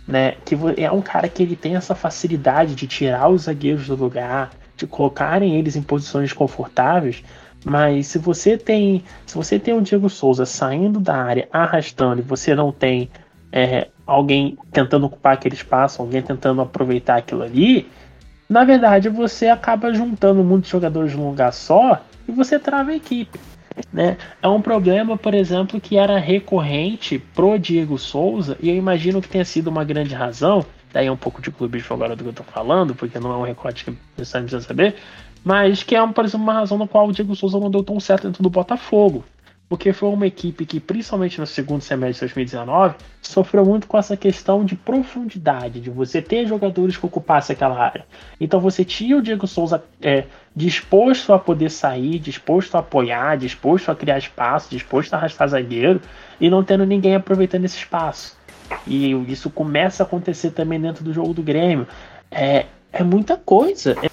[0.07, 0.35] né?
[0.45, 4.51] Que é um cara que ele tem essa facilidade de tirar os zagueiros do lugar,
[4.77, 7.23] de colocarem eles em posições confortáveis.
[7.65, 12.23] Mas se você tem, se você tem o Diego Souza saindo da área, arrastando, e
[12.23, 13.09] você não tem
[13.51, 17.89] é, alguém tentando ocupar aquele espaço, alguém tentando aproveitar aquilo ali,
[18.49, 23.39] na verdade você acaba juntando muitos jogadores num lugar só e você trava a equipe.
[23.91, 24.17] Né?
[24.41, 29.27] É um problema, por exemplo, que era recorrente pro Diego Souza, e eu imagino que
[29.27, 32.29] tenha sido uma grande razão, daí é um pouco de clube de agora do que
[32.29, 34.95] eu tô falando, porque não é um recorte que você precisa saber,
[35.43, 37.99] mas que é, por exemplo, uma razão no qual o Diego Souza não deu tão
[37.99, 39.23] certo dentro do Botafogo
[39.67, 44.15] porque foi uma equipe que, principalmente no segundo semestre de 2019, sofreu muito com essa
[44.15, 48.05] questão de profundidade, de você ter jogadores que ocupassem aquela área.
[48.39, 53.89] Então você tinha o Diego Souza é, disposto a poder sair, disposto a apoiar, disposto
[53.89, 56.01] a criar espaço, disposto a arrastar zagueiro,
[56.39, 58.37] e não tendo ninguém aproveitando esse espaço.
[58.85, 61.87] E isso começa a acontecer também dentro do jogo do Grêmio.
[62.29, 63.95] É, é muita coisa.
[64.03, 64.09] É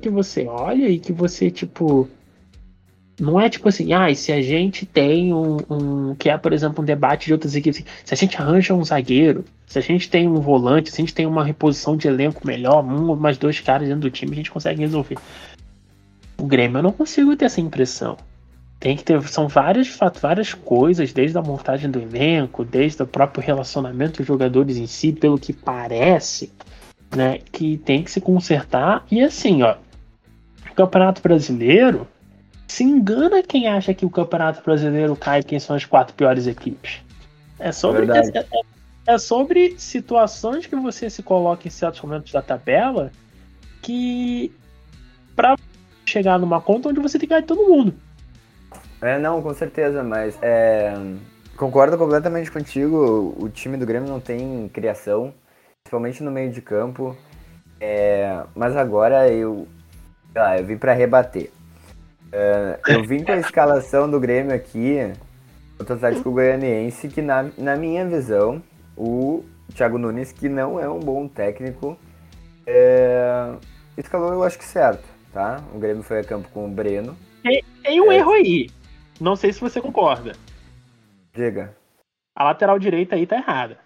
[0.00, 2.08] que você olha e que você, tipo,
[3.18, 6.82] não é tipo assim, ah, se a gente tem um, um, que é, por exemplo,
[6.82, 10.28] um debate de outras equipes, se a gente arranja um zagueiro, se a gente tem
[10.28, 13.60] um volante, se a gente tem uma reposição de elenco melhor, um ou mais dois
[13.60, 15.16] caras dentro do time, a gente consegue resolver.
[16.36, 18.16] O Grêmio eu não consigo ter essa impressão.
[18.80, 19.22] tem que ter.
[19.28, 24.76] São várias, várias coisas, desde a montagem do elenco, desde o próprio relacionamento dos jogadores
[24.76, 26.52] em si, pelo que parece,
[27.14, 27.38] né?
[27.52, 29.06] Que tem que se consertar.
[29.10, 29.76] E assim, ó,
[30.70, 32.06] o Campeonato Brasileiro
[32.74, 37.04] se engana quem acha que o Campeonato Brasileiro cai quem são as quatro piores equipes.
[37.56, 38.46] É sobre, é, é,
[39.06, 43.12] é, sobre situações que você se coloca em certos momentos da tabela
[43.80, 44.52] que
[45.36, 45.54] para
[46.04, 47.94] chegar numa conta onde você tem que ganhar todo mundo.
[49.00, 50.94] É, não, com certeza, mas é,
[51.56, 53.36] concordo completamente contigo.
[53.38, 55.32] O time do Grêmio não tem criação,
[55.84, 57.16] principalmente no meio de campo.
[57.80, 59.68] É, mas agora eu,
[60.34, 61.52] ah, eu vim para rebater.
[62.36, 64.96] É, eu vim com a escalação do Grêmio aqui,
[65.78, 68.60] o Atlético Goianiense, que na, na minha visão,
[68.96, 71.96] o Thiago Nunes, que não é um bom técnico,
[72.66, 73.54] é,
[73.96, 75.62] escalou eu acho que certo, tá?
[75.72, 77.16] O Grêmio foi a campo com o Breno.
[77.40, 78.68] Tem, tem um é, erro aí.
[79.20, 80.32] Não sei se você concorda.
[81.32, 81.72] Diga.
[82.34, 83.78] A lateral direita aí tá errada.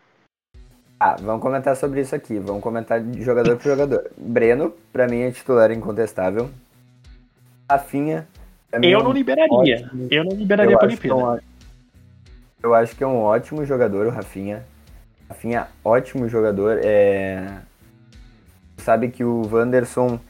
[0.98, 2.38] Ah, vamos comentar sobre isso aqui.
[2.38, 4.11] Vamos comentar de jogador por jogador.
[4.16, 6.50] Breno, pra mim, é titular incontestável.
[7.70, 8.26] Rafinha.
[8.72, 9.76] Eu é não liberaria.
[9.76, 10.09] Ótimo.
[10.11, 11.42] Eu não liberaria eu pra Olimpíada.
[12.62, 14.64] eu acho que é um ótimo jogador, o Rafinha.
[15.28, 16.78] Rafinha, ótimo jogador.
[16.83, 17.46] É...
[18.78, 20.20] Sabe que o Wanderson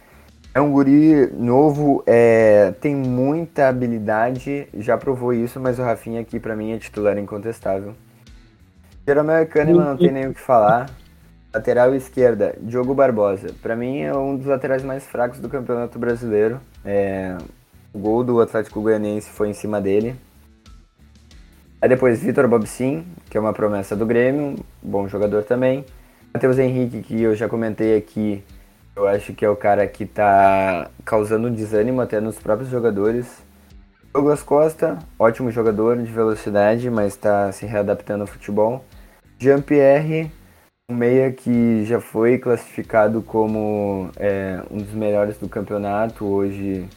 [0.55, 6.40] é um guri novo, é, tem muita habilidade, já provou isso, mas o Rafinha aqui
[6.40, 7.94] para mim é titular incontestável.
[9.07, 10.90] Jeromel Kahneman não tem nem o que falar.
[11.55, 13.55] Lateral esquerda, Diogo Barbosa.
[13.62, 16.61] Para mim é um dos laterais mais fracos do Campeonato Brasileiro.
[16.85, 17.37] É,
[17.98, 20.14] o gol do Atlético Goianiense foi em cima dele.
[21.82, 25.84] Aí depois Vitor Bobsin, que é uma promessa do Grêmio, bom jogador também.
[26.32, 28.44] Matheus Henrique, que eu já comentei aqui,
[28.94, 33.42] eu acho que é o cara que está causando desânimo até nos próprios jogadores.
[34.12, 38.84] Douglas Costa, ótimo jogador de velocidade, mas está se readaptando ao futebol.
[39.40, 40.30] Jean-Pierre,
[40.88, 46.88] um meia que já foi classificado como é, um dos melhores do campeonato, hoje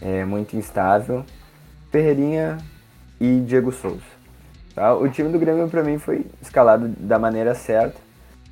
[0.00, 1.24] é muito instável.
[1.90, 2.58] Ferreirinha
[3.20, 4.00] e Diego Souza.
[4.74, 4.94] Tá?
[4.94, 7.96] O time do Grêmio para mim foi escalado da maneira certa.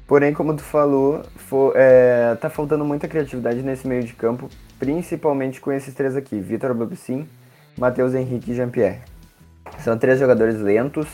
[0.06, 5.60] Porém, como tu falou, for, é, tá faltando muita criatividade nesse meio de campo, principalmente
[5.60, 7.26] com esses três aqui, Vitor Babicin,
[7.78, 9.00] Matheus Henrique e Jean-Pierre.
[9.78, 11.08] São três jogadores lentos,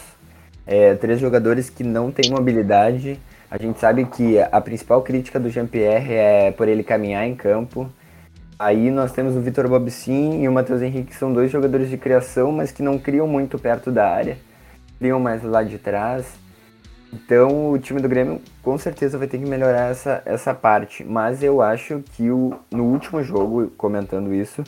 [0.66, 3.19] é, três jogadores que não têm mobilidade.
[3.49, 7.90] A gente sabe que a principal crítica do Jean-Pierre é por ele caminhar em campo.
[8.61, 11.96] Aí nós temos o Vitor Babicin e o Matheus Henrique, que são dois jogadores de
[11.96, 14.37] criação, mas que não criam muito perto da área,
[14.99, 16.27] criam mais lá de trás.
[17.11, 21.03] Então o time do Grêmio com certeza vai ter que melhorar essa, essa parte.
[21.03, 24.62] Mas eu acho que o, no último jogo, comentando isso,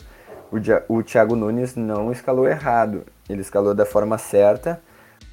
[0.51, 0.57] o,
[0.97, 3.03] o Thiago Nunes não escalou errado.
[3.29, 4.81] Ele escalou da forma certa,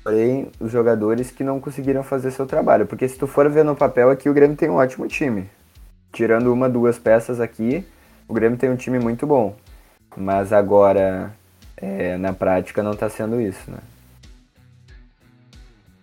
[0.05, 2.85] porém os jogadores que não conseguiram fazer seu trabalho.
[2.85, 5.49] Porque se tu for ver no papel aqui, o Grêmio tem um ótimo time.
[6.13, 7.87] Tirando uma, duas peças aqui,
[8.31, 9.57] o Grêmio tem um time muito bom.
[10.17, 11.35] Mas agora,
[11.77, 13.79] é, na prática, não está sendo isso, né?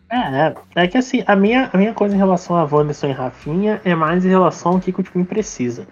[0.10, 3.82] É, é que assim, a minha, a minha coisa em relação a Wanderson e Rafinha
[3.84, 5.88] é mais em relação ao que, que o time precisa.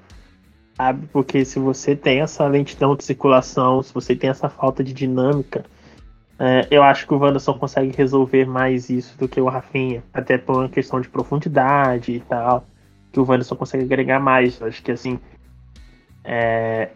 [0.75, 1.07] Sabe?
[1.07, 5.65] Porque se você tem essa lentidão de circulação, se você tem essa falta de dinâmica,
[6.37, 10.03] é, eu acho que o Wanderson consegue resolver mais isso do que o Rafinha.
[10.13, 12.65] Até por uma questão de profundidade e tal.
[13.11, 14.61] Que o Wanderson consegue agregar mais.
[14.61, 15.19] Acho que assim.
[16.25, 16.89] É,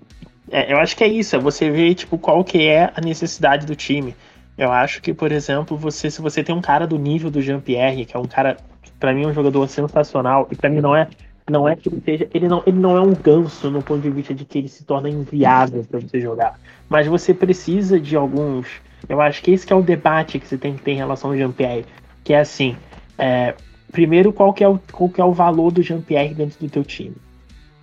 [0.51, 3.65] é, eu acho que é isso, é você ver tipo, qual que é a necessidade
[3.65, 4.15] do time.
[4.57, 8.05] Eu acho que, por exemplo, você se você tem um cara do nível do Jean-Pierre,
[8.05, 8.57] que é um cara,
[8.99, 11.07] para mim, é um jogador sensacional, e para mim não é
[11.49, 14.09] não é que ele seja, ele não, ele não é um ganso no ponto de
[14.11, 18.67] vista de que ele se torna inviável para você jogar, mas você precisa de alguns,
[19.07, 21.31] eu acho que esse que é o debate que você tem que ter em relação
[21.31, 21.85] ao Jean-Pierre,
[22.23, 22.75] que é assim,
[23.17, 23.55] é,
[23.91, 26.83] primeiro qual que é o qual que é o valor do Jean-Pierre dentro do teu
[26.83, 27.15] time?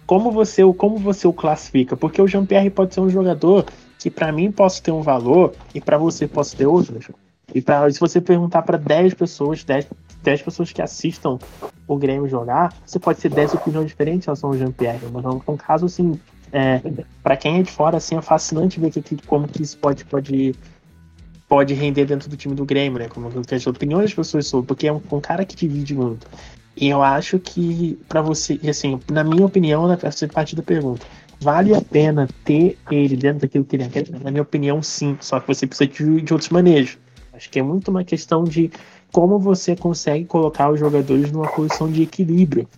[0.07, 1.97] Como você, como você o classifica?
[1.97, 3.66] Porque o Jean-Pierre pode ser um jogador
[3.99, 6.99] que para mim possa ter um valor e para você possa ter outro.
[7.55, 9.88] E pra, se você perguntar para 10 pessoas, 10,
[10.23, 11.38] 10 pessoas que assistam
[11.88, 15.01] o Grêmio jogar, você pode ter 10 opiniões diferentes em relação ao Jean-Pierre.
[15.12, 16.21] Mas é um caso assim,
[16.53, 16.81] é,
[17.23, 20.55] para quem é de fora, assim, é fascinante ver que, como que isso pode, pode,
[21.49, 23.09] pode render dentro do time do Grêmio, né?
[23.09, 26.27] Como que as opiniões das pessoas sobre, porque é um, um cara que divide muito.
[26.77, 31.07] E eu acho que, para você, assim, na minha opinião, na parte da pergunta,
[31.41, 34.11] vale a pena ter ele dentro daquilo que ele quer?
[34.11, 35.17] Na minha opinião, sim.
[35.21, 36.99] Só que você precisa de, de outros manejos.
[37.33, 38.71] Acho que é muito uma questão de
[39.11, 42.69] como você consegue colocar os jogadores numa posição de equilíbrio.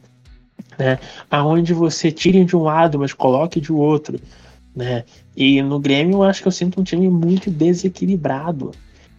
[0.78, 0.98] Né?
[1.28, 4.20] Aonde você tire de um lado, mas coloque de outro.
[4.74, 5.04] né?
[5.36, 8.70] E no Grêmio eu acho que eu sinto um time muito desequilibrado,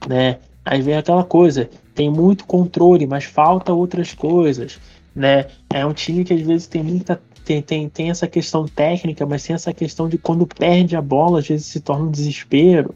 [0.07, 0.37] né?
[0.63, 4.79] Aí vem aquela coisa, tem muito controle, mas falta outras coisas,
[5.13, 5.47] né?
[5.69, 9.43] É um time que às vezes tem muita tem, tem, tem essa questão técnica, mas
[9.43, 12.95] tem essa questão de quando perde a bola, às vezes se torna um desespero.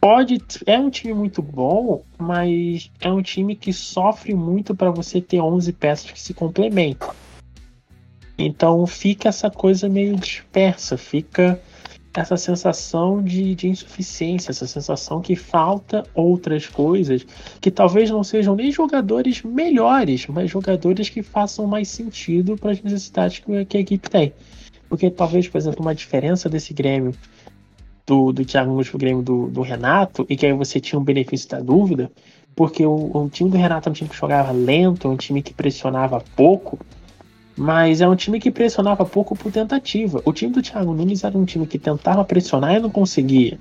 [0.00, 5.20] Pode, é um time muito bom, mas é um time que sofre muito para você
[5.20, 7.10] ter 11 peças que se complementam.
[8.38, 11.60] Então fica essa coisa meio dispersa, fica
[12.14, 17.26] essa sensação de, de insuficiência, essa sensação que falta outras coisas,
[17.60, 22.80] que talvez não sejam nem jogadores melhores, mas jogadores que façam mais sentido para as
[22.80, 24.32] necessidades que, que, a equipe tem.
[24.88, 27.12] Porque talvez, por exemplo, uma diferença desse Grêmio
[28.06, 31.48] do, do Thiago Nunes Grêmio do, do Renato, e que aí você tinha um benefício
[31.48, 32.12] da dúvida,
[32.54, 35.52] porque o, o time do Renato é um time que jogava lento, um time que
[35.52, 36.78] pressionava pouco,
[37.56, 40.20] mas é um time que pressionava pouco por tentativa.
[40.24, 43.58] O time do Thiago Nunes era um time que tentava pressionar e não conseguia.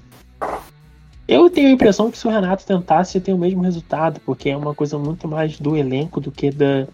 [1.27, 4.57] Eu tenho a impressão que se o Renato tentasse ter o mesmo resultado, porque é
[4.57, 6.87] uma coisa muito mais do elenco do que da,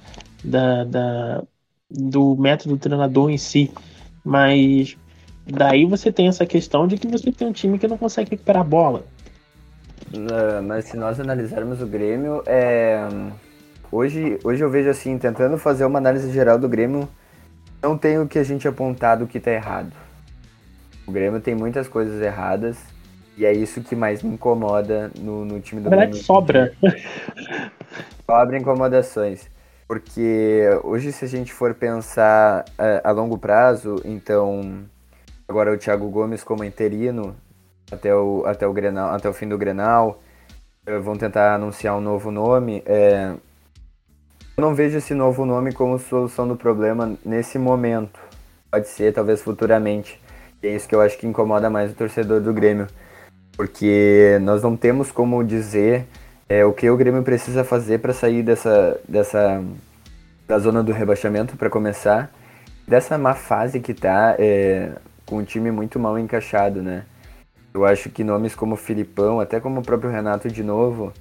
[0.44, 1.44] da, da
[1.90, 3.72] do método do treinador em si.
[4.24, 4.96] Mas
[5.46, 8.62] daí você tem essa questão de que você tem um time que não consegue recuperar
[8.62, 9.06] a bola.
[10.14, 13.08] Uh, mas se nós analisarmos o Grêmio, é
[13.92, 17.10] Hoje, hoje eu vejo assim, tentando fazer uma análise geral do Grêmio,
[17.82, 19.92] não tem o que a gente apontado que tá errado.
[21.08, 22.78] O Grêmio tem muitas coisas erradas
[23.36, 26.26] e é isso que mais me incomoda no, no time do Na verdade, Grêmio.
[26.26, 26.74] sobra.
[28.30, 29.50] Sobra incomodações.
[29.88, 34.86] Porque hoje, se a gente for pensar a, é, a longo prazo, então
[35.48, 37.36] agora o Thiago Gomes como interino
[37.92, 40.22] até o, até o, Grenal, até o fim do Grenal,
[40.86, 42.84] eh, vão tentar anunciar um novo nome.
[42.86, 43.34] É,
[44.60, 48.20] eu não vejo esse novo nome como solução do problema nesse momento.
[48.70, 50.20] Pode ser, talvez futuramente.
[50.62, 52.86] E é isso que eu acho que incomoda mais o torcedor do Grêmio.
[53.56, 56.06] Porque nós não temos como dizer
[56.50, 59.64] é, o que o Grêmio precisa fazer para sair dessa, dessa
[60.46, 62.30] da zona do rebaixamento, para começar.
[62.86, 64.92] Dessa má fase que tá, é,
[65.26, 67.06] com o time muito mal encaixado, né?
[67.74, 71.14] Eu acho que nomes como Filipão, até como o próprio Renato de novo,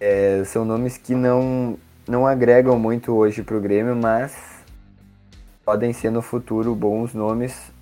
[0.00, 1.78] é, são nomes que não
[2.10, 4.64] não agregam muito hoje para o Grêmio, mas
[5.64, 7.72] podem ser no futuro bons nomes.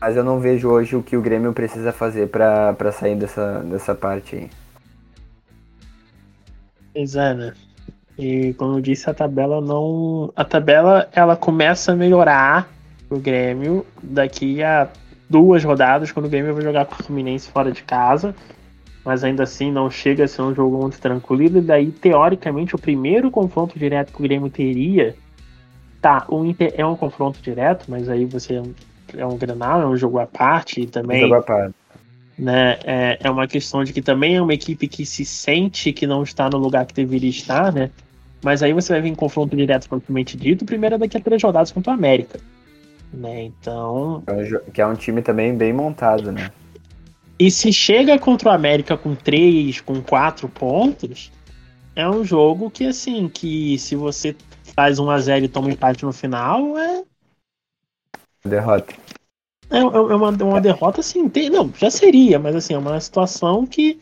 [0.00, 3.94] Mas eu não vejo hoje o que o Grêmio precisa fazer para sair dessa, dessa
[3.94, 4.50] parte aí.
[6.94, 7.38] Exato.
[7.38, 7.54] né?
[8.18, 10.32] E como eu disse, a tabela não.
[10.34, 12.68] A tabela ela começa a melhorar
[13.08, 14.88] o Grêmio daqui a
[15.30, 18.34] duas rodadas, quando o Grêmio vai jogar com o Fluminense fora de casa
[19.06, 21.58] mas ainda assim não chega a ser um jogo muito tranquilo.
[21.58, 25.14] E daí, teoricamente, o primeiro confronto direto que o Grêmio teria.
[26.02, 28.60] Tá, o Inter é um confronto direto, mas aí você
[29.16, 31.18] é um Grenal, é um jogo à parte e também.
[31.18, 31.74] Um jogo à parte.
[32.36, 36.06] Né, é, é uma questão de que também é uma equipe que se sente que
[36.06, 37.90] não está no lugar que deveria estar, né?
[38.42, 41.42] Mas aí você vai vir em confronto direto propriamente dito, primeiro é daqui a três
[41.42, 42.38] rodadas contra o América.
[43.12, 43.44] Né?
[43.44, 44.22] Então.
[44.26, 46.50] É que é um time também bem montado, né?
[47.38, 51.30] E se chega contra o América com três, com quatro pontos,
[51.94, 54.34] é um jogo que, assim, que se você
[54.74, 57.02] faz 1 a 0 e toma um empate no final, é.
[58.44, 58.94] Derrota.
[59.70, 63.00] É, é, é uma, uma derrota, assim, tem, não, já seria, mas assim, é uma
[63.00, 63.98] situação que,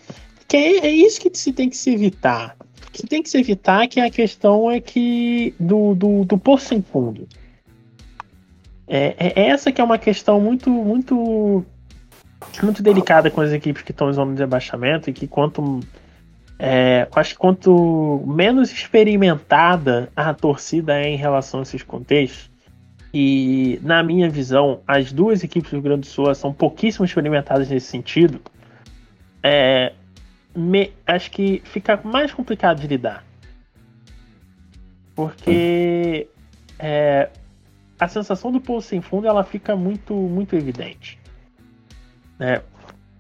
[0.47, 2.57] que é, é isso que se tem que se evitar.
[2.87, 6.67] O que tem que se evitar que a questão é que do, do, do poço
[6.67, 7.27] sem fundo.
[8.87, 11.65] É, é, essa que é uma questão muito, muito
[12.63, 15.81] muito delicada com as equipes que estão em zona de rebaixamento e que quanto
[16.59, 22.51] é, eu acho que quanto menos experimentada a torcida é em relação a esses contextos,
[23.13, 27.69] e na minha visão, as duas equipes do Rio Grande do Sul são pouquíssimo experimentadas
[27.69, 28.41] nesse sentido,
[29.41, 29.93] é,
[30.55, 33.25] me, acho que fica mais complicado de lidar.
[35.15, 36.27] Porque
[36.77, 37.29] é,
[38.01, 41.21] a sensação do poço sem fundo ela fica muito, muito evidente.
[42.39, 42.63] É,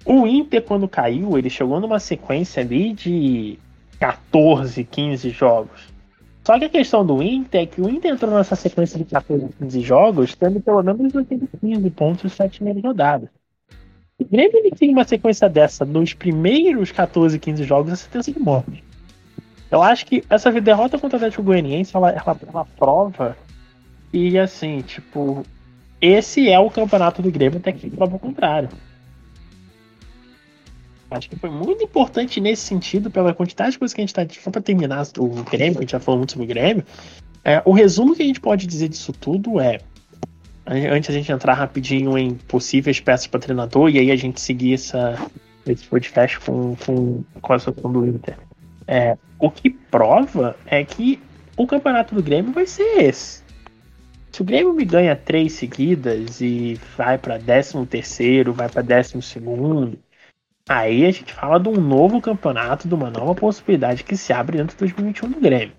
[0.05, 3.59] o Inter, quando caiu, ele chegou numa sequência ali de
[3.99, 5.95] 14, 15 jogos.
[6.43, 9.49] Só que a questão do Inter é que o Inter entrou nessa sequência de 14,
[9.59, 11.13] 15 jogos, tendo pelo menos
[11.61, 13.31] 15 pontos nas 7 primeiras rodadas.
[14.19, 18.39] O Grêmio ele tem uma sequência dessa nos primeiros 14, 15 jogos, a certeza de
[18.39, 18.85] morte.
[19.71, 23.37] Eu acho que essa derrota contra o Atlético Goianiense, ela, ela, ela prova
[24.13, 25.43] e assim, tipo,
[26.01, 28.69] esse é o campeonato do Grêmio até que prova o contrário.
[31.17, 34.27] Acho que foi muito importante nesse sentido, pela quantidade de coisas que a gente está.
[34.43, 36.85] Só para terminar o Grêmio, a gente já falou muito sobre o Grêmio.
[37.45, 39.79] É, o resumo que a gente pode dizer disso tudo é:
[40.67, 44.75] antes a gente entrar rapidinho em possíveis peças para treinador e aí a gente seguir
[44.75, 45.19] essa,
[45.67, 48.37] esse podcast com, com, com a situação do Inter.
[48.87, 51.21] É, o que prova é que
[51.57, 53.45] o campeonato do Grêmio vai ser esse.
[54.33, 59.23] Se o Grêmio me ganha três seguidas e vai para 13 terceiro, vai para 12
[59.23, 59.97] segundo,
[60.69, 64.59] aí a gente fala de um novo campeonato, de uma nova possibilidade que se abre
[64.59, 65.75] dentro de 2021 do Grêmio.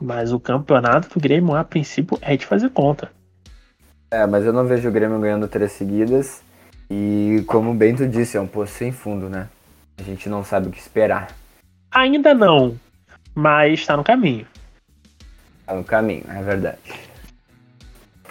[0.00, 3.10] Mas o campeonato do Grêmio, a princípio, é de fazer conta.
[4.10, 6.42] É, mas eu não vejo o Grêmio ganhando três seguidas.
[6.88, 9.48] E como o Bento disse, é um poço sem fundo, né?
[9.98, 11.28] A gente não sabe o que esperar.
[11.90, 12.78] Ainda não,
[13.34, 14.46] mas está no caminho.
[15.60, 16.78] Está no caminho, é verdade.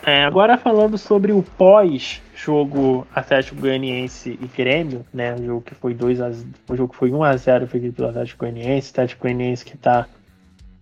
[0.05, 5.33] É, agora falando sobre o pós-jogo Atlético Goianiense e Grêmio, né?
[5.33, 6.29] O jogo que foi 2 a,
[6.69, 10.05] o jogo que foi 1 a 0 feito pelo Atlético Goianiense, Atlético Goianiense que está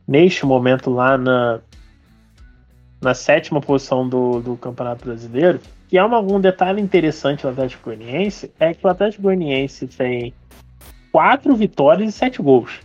[0.06, 1.62] neste momento lá na,
[3.02, 5.62] na sétima posição do, do Campeonato Brasileiro.
[5.90, 10.34] E há uma, um detalhe interessante do Atlético Goianiense é que o Atlético Goianiense tem
[11.14, 12.82] quatro vitórias e sete gols.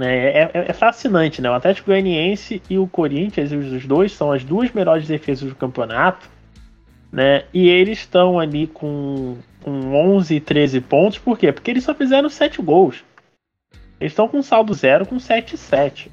[0.00, 0.28] Né?
[0.28, 1.50] É, é, é, fascinante, né?
[1.50, 6.26] O Atlético Goianiense e o Corinthians, os dois são as duas melhores defesas do campeonato,
[7.12, 7.44] né?
[7.52, 11.52] E eles estão ali com, com 11 e 13 pontos, por quê?
[11.52, 13.04] Porque eles só fizeram 7 gols.
[14.00, 16.10] Eles estão com saldo zero com 7 e 7.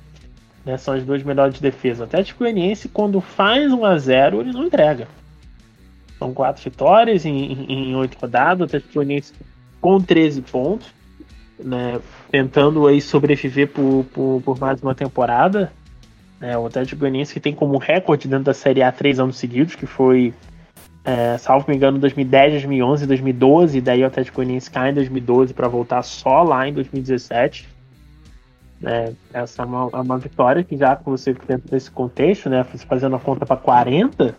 [0.65, 0.75] Né?
[0.77, 2.01] São as duas melhores defesas.
[2.01, 5.07] O Atlético Goianiense, quando faz 1 a 0 ele não entrega.
[6.19, 8.59] São quatro vitórias em, oito rodadas.
[8.59, 9.33] O Atlético Goianiense
[9.79, 10.96] com 13 pontos
[11.59, 11.99] né,
[12.31, 15.71] tentando aí sobreviver por, por, por mais uma temporada.
[16.39, 19.75] É, o Atlético Goianiense que tem como recorde dentro da Série A três anos seguidos,
[19.75, 20.33] que foi,
[21.03, 25.67] é, salvo me engano, 2010, 2011, 2012, daí o Atlético Goianiense cai em 2012 para
[25.67, 27.67] voltar só lá em 2017.
[28.83, 33.15] É, essa é uma, é uma, vitória que já você dentro desse contexto, né, fazendo
[33.15, 34.35] a conta para 40,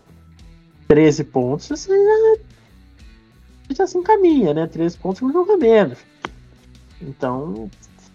[0.86, 4.66] 13 pontos, você já, já se encaminha, né?
[4.66, 5.98] 13 pontos um jogo a menos.
[7.00, 7.70] Então,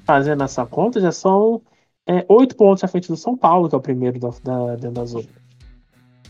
[0.06, 1.62] fazendo essa conta, já são
[2.08, 4.92] é, oito pontos à frente do São Paulo, que é o primeiro da, da, dentro
[4.92, 5.28] da zona.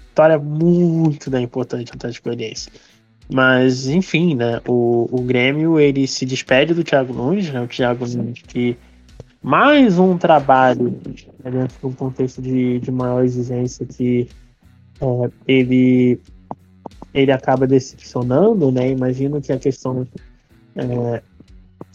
[0.10, 2.70] Vitória muito né, importante no Atlético Goianiense.
[3.32, 8.06] Mas, enfim, né, o, o Grêmio ele se despede do Thiago Nunes, né, o Thiago
[8.06, 8.78] Nunes que
[9.42, 11.00] mais um trabalho
[11.44, 14.30] né, dentro de um contexto de, de maior exigência que
[15.02, 16.20] é, ele,
[17.14, 18.90] ele acaba decepcionando, né?
[18.90, 20.08] Imagino que a questão
[20.76, 21.24] é,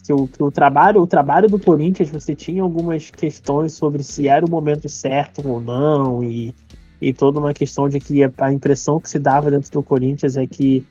[0.09, 4.27] que o, que o trabalho o trabalho do Corinthians você tinha algumas questões sobre se
[4.27, 6.55] era o momento certo ou não e,
[6.99, 10.47] e toda uma questão de que a, impressão que se dava dentro do Corinthians é
[10.47, 10.83] que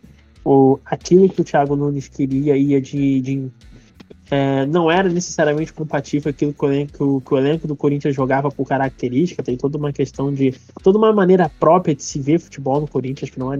[0.46, 3.52] o, aquilo que o Thiago Nunes queria ia de, de
[4.30, 8.52] é, não era necessariamente compatível aquilo que o, elenco, que o elenco do Corinthians jogava
[8.52, 10.54] por característica, tem toda uma questão de.
[10.84, 13.58] toda uma maneira própria de se ver futebol no Corinthians, que não é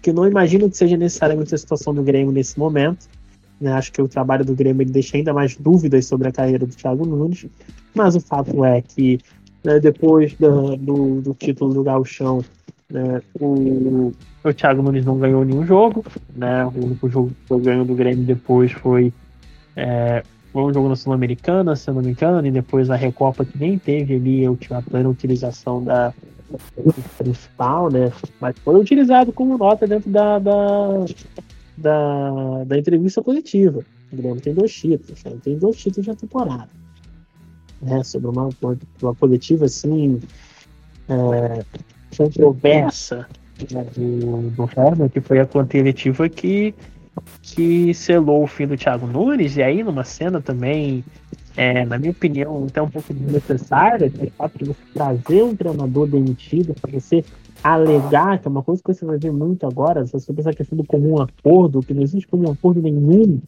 [0.00, 3.06] que não imagino que seja necessariamente a situação do Grêmio nesse momento.
[3.60, 3.72] Né?
[3.72, 7.04] Acho que o trabalho do Grêmio deixa ainda mais dúvidas sobre a carreira do Thiago
[7.04, 7.46] Nunes.
[7.94, 9.18] Mas o fato é que
[9.64, 12.44] né, depois do, do, do, título do Gauchão,
[12.88, 14.12] né, o,
[14.44, 16.04] o Thiago Nunes não ganhou nenhum jogo.
[16.34, 16.64] Né?
[16.66, 19.12] O único jogo que foi ganho do Grêmio depois foi,
[19.74, 23.44] é, foi um jogo na Sul-Americana, se eu não me engano, e depois a Recopa
[23.44, 26.14] que nem teve ali a plena utilização da
[27.18, 28.10] principal, né?
[28.40, 31.04] Mas foi utilizado como nota dentro da, da,
[31.78, 33.84] da, da entrevista coletiva.
[34.12, 35.32] O Grêmio tem dois títulos, né?
[35.42, 36.68] tem dois títulos na temporada.
[37.80, 38.02] Né?
[38.02, 38.48] Sobre uma,
[39.02, 40.20] uma coletiva assim
[41.08, 41.64] é,
[42.16, 43.26] controversa
[43.70, 43.86] né?
[43.96, 46.74] do, do que foi a coletiva que,
[47.42, 51.04] que selou o fim do Thiago Nunes, e aí numa cena também,
[51.56, 56.74] é, na minha opinião, até um pouco desnecessária, de fato você trazer um treinador demitido
[56.74, 57.24] para você
[57.62, 60.76] alegar, que é uma coisa que você vai ver muito agora, você pensar a questão
[60.76, 63.40] do comum acordo, que não existe comum acordo nenhum,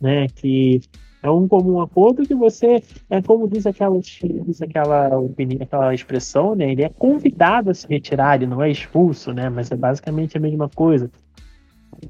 [0.00, 0.26] né?
[0.28, 0.80] Que
[1.22, 6.54] é um comum acordo que você, é como diz aquela, diz aquela opinião, aquela expressão,
[6.54, 6.72] né?
[6.72, 9.48] Ele é convidado a se retirar, ele não é expulso, né?
[9.48, 11.10] Mas é basicamente a mesma coisa.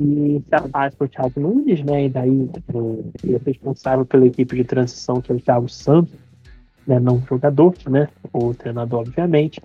[0.01, 2.07] E se afasta o Thiago Nunes, né?
[2.07, 6.15] E daí o, o responsável pela equipe de transição, que é o Thiago Santos,
[6.87, 6.99] né?
[6.99, 8.09] Não jogador, né?
[8.33, 9.61] O treinador, obviamente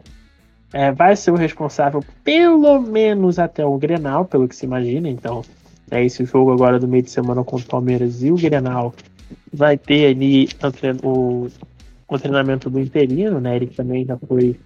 [0.73, 5.09] é, vai ser o responsável pelo menos até o Grenal, pelo que se imagina.
[5.09, 5.43] Então,
[5.91, 8.93] é esse jogo agora do meio de semana contra o Palmeiras e o Grenal
[9.51, 10.47] vai ter ali
[11.03, 11.47] o,
[12.07, 13.55] o treinamento do interino, né?
[13.55, 14.59] Ele também já foi.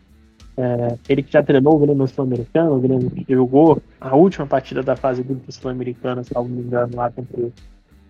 [0.55, 4.83] É, ele que já treinou o Grêmio Sul-Americano, o Grêmio que jogou a última partida
[4.83, 7.49] da fase do Sul-Americana, se não me engano, lá contra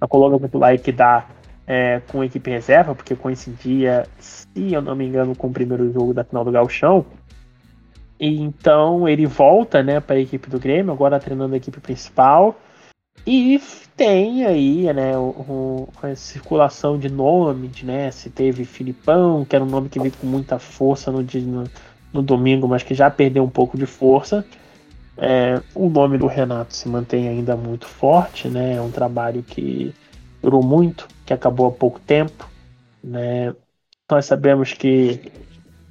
[0.01, 1.25] a Colômbia contra o que dá
[1.65, 5.91] é, com a equipe reserva, porque coincidia, se eu não me engano, com o primeiro
[5.93, 7.05] jogo da final do Galchão.
[8.25, 12.57] Então ele volta né, para a equipe do Grêmio, agora treinando a equipe principal.
[13.27, 13.59] E
[13.97, 18.09] tem aí, né, o, o, a circulação de nomes, né?
[18.11, 21.63] Se teve Filipão, que era um nome que veio com muita força no, no,
[22.13, 24.45] no domingo, mas que já perdeu um pouco de força.
[25.17, 28.75] É, o nome do Renato se mantém ainda muito forte, né?
[28.75, 29.93] É um trabalho que
[30.41, 32.49] durou muito, que acabou há pouco tempo,
[33.03, 33.53] né?
[34.09, 35.31] Nós sabemos que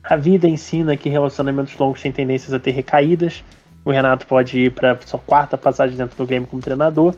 [0.03, 3.45] a vida ensina que relacionamentos longos têm tendências a ter recaídas.
[3.85, 7.15] O Renato pode ir para sua quarta passagem dentro do game como treinador,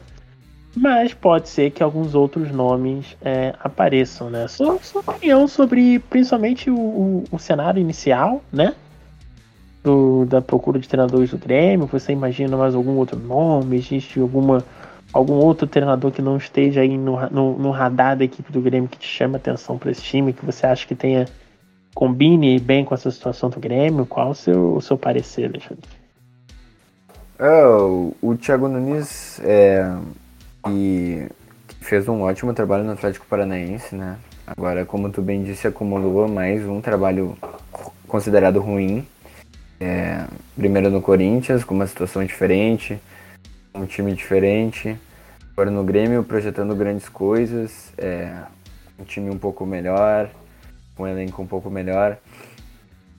[0.77, 4.49] mas pode ser que alguns outros nomes é, apareçam, né?
[4.49, 8.75] Sua, sua opinião sobre principalmente o, o, o cenário inicial, né?
[9.83, 11.87] Do, da procura de treinadores do Grêmio.
[11.87, 13.77] Você imagina mais algum outro nome?
[13.77, 14.65] Existe alguma
[15.13, 18.89] algum outro treinador que não esteja aí no, no, no radar da equipe do Grêmio
[18.89, 21.27] que te chama atenção para esse time, que você acha que tenha
[21.95, 24.05] combine bem com essa situação do Grêmio?
[24.05, 25.89] Qual o seu, o seu parecer, Alexandre?
[27.39, 29.91] Oh, o Thiago Nunes é,
[30.69, 31.27] e
[31.81, 34.17] fez um ótimo trabalho no Atlético Paranaense, né?
[34.47, 37.37] Agora, como tu bem disse, acumulou mais um trabalho
[38.07, 39.07] considerado ruim.
[39.81, 40.25] É,
[40.55, 42.99] primeiro no Corinthians, com uma situação diferente,
[43.75, 44.97] um time diferente.
[45.53, 48.33] Agora no Grêmio, projetando grandes coisas, é,
[48.99, 50.31] um time um pouco melhor,
[50.99, 52.19] um elenco um pouco melhor.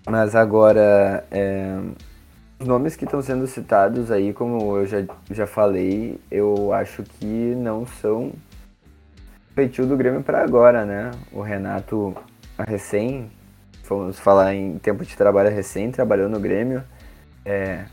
[0.07, 1.79] Mas agora, é,
[2.59, 7.25] os nomes que estão sendo citados aí, como eu já, já falei, eu acho que
[7.55, 8.31] não são
[9.55, 11.11] feitio do Grêmio para agora, né?
[11.31, 12.15] O Renato,
[12.67, 13.31] recém,
[13.87, 16.83] vamos falar em tempo de trabalho recém, trabalhou no Grêmio.
[17.43, 17.85] É,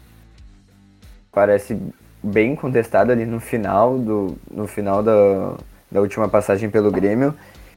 [1.30, 1.80] parece
[2.22, 5.57] bem contestado ali no final do no final da,
[5.91, 7.35] da última passagem pelo Grêmio.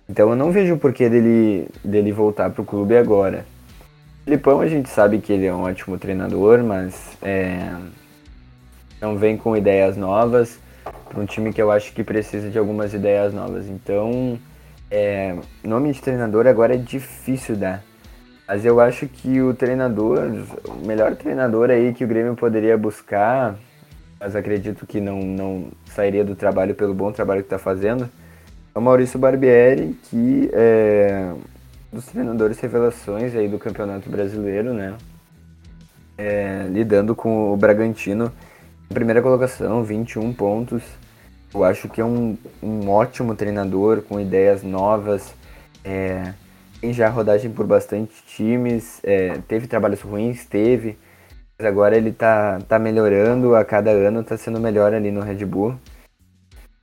[0.08, 3.46] Então eu não vejo o porquê dele, dele voltar pro clube agora.
[4.24, 7.74] Filipão a gente sabe que ele é um ótimo treinador, mas é,
[9.02, 10.60] não vem com ideias novas
[11.10, 13.68] para um time que eu acho que precisa de algumas ideias novas.
[13.68, 14.40] Então,
[14.90, 17.84] é, nome de treinador agora é difícil dar.
[18.48, 20.32] Mas eu acho que o treinador,
[20.68, 23.58] o melhor treinador aí que o Grêmio poderia buscar
[24.20, 28.10] mas acredito que não, não sairia do trabalho pelo bom trabalho que está fazendo,
[28.76, 31.34] o Maurício Barbieri, que é
[31.92, 34.96] dos treinadores revelações aí do Campeonato Brasileiro, né?
[36.18, 38.32] É, lidando com o Bragantino
[38.94, 40.84] primeira colocação, 21 pontos.
[41.54, 45.34] Eu acho que é um, um ótimo treinador com ideias novas.
[45.84, 46.34] É,
[46.80, 49.00] tem já rodagem por bastante times.
[49.04, 50.98] É, teve trabalhos ruins, teve
[51.58, 55.46] mas agora ele tá, tá melhorando, a cada ano tá sendo melhor ali no Red
[55.46, 55.76] Bull.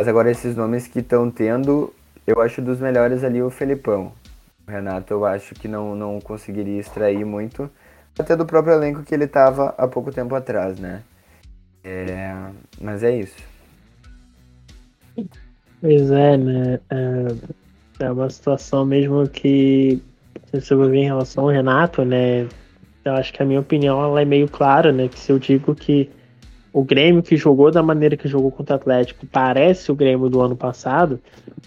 [0.03, 1.95] Mas agora esses nomes que estão tendo,
[2.27, 4.11] eu acho dos melhores ali o Felipão.
[4.67, 7.71] O Renato eu acho que não, não conseguiria extrair muito,
[8.19, 11.05] até do próprio elenco que ele tava há pouco tempo atrás, né?
[11.85, 12.35] É,
[12.81, 13.37] mas é isso.
[15.81, 16.81] Pois é, né?
[16.91, 20.03] É, é uma situação mesmo que
[20.53, 22.49] vai ver em relação ao Renato, né?
[23.05, 25.07] Eu acho que a minha opinião ela é meio clara, né?
[25.07, 26.11] Que se eu digo que
[26.73, 30.41] o Grêmio que jogou da maneira que jogou contra o Atlético parece o Grêmio do
[30.41, 31.21] ano passado,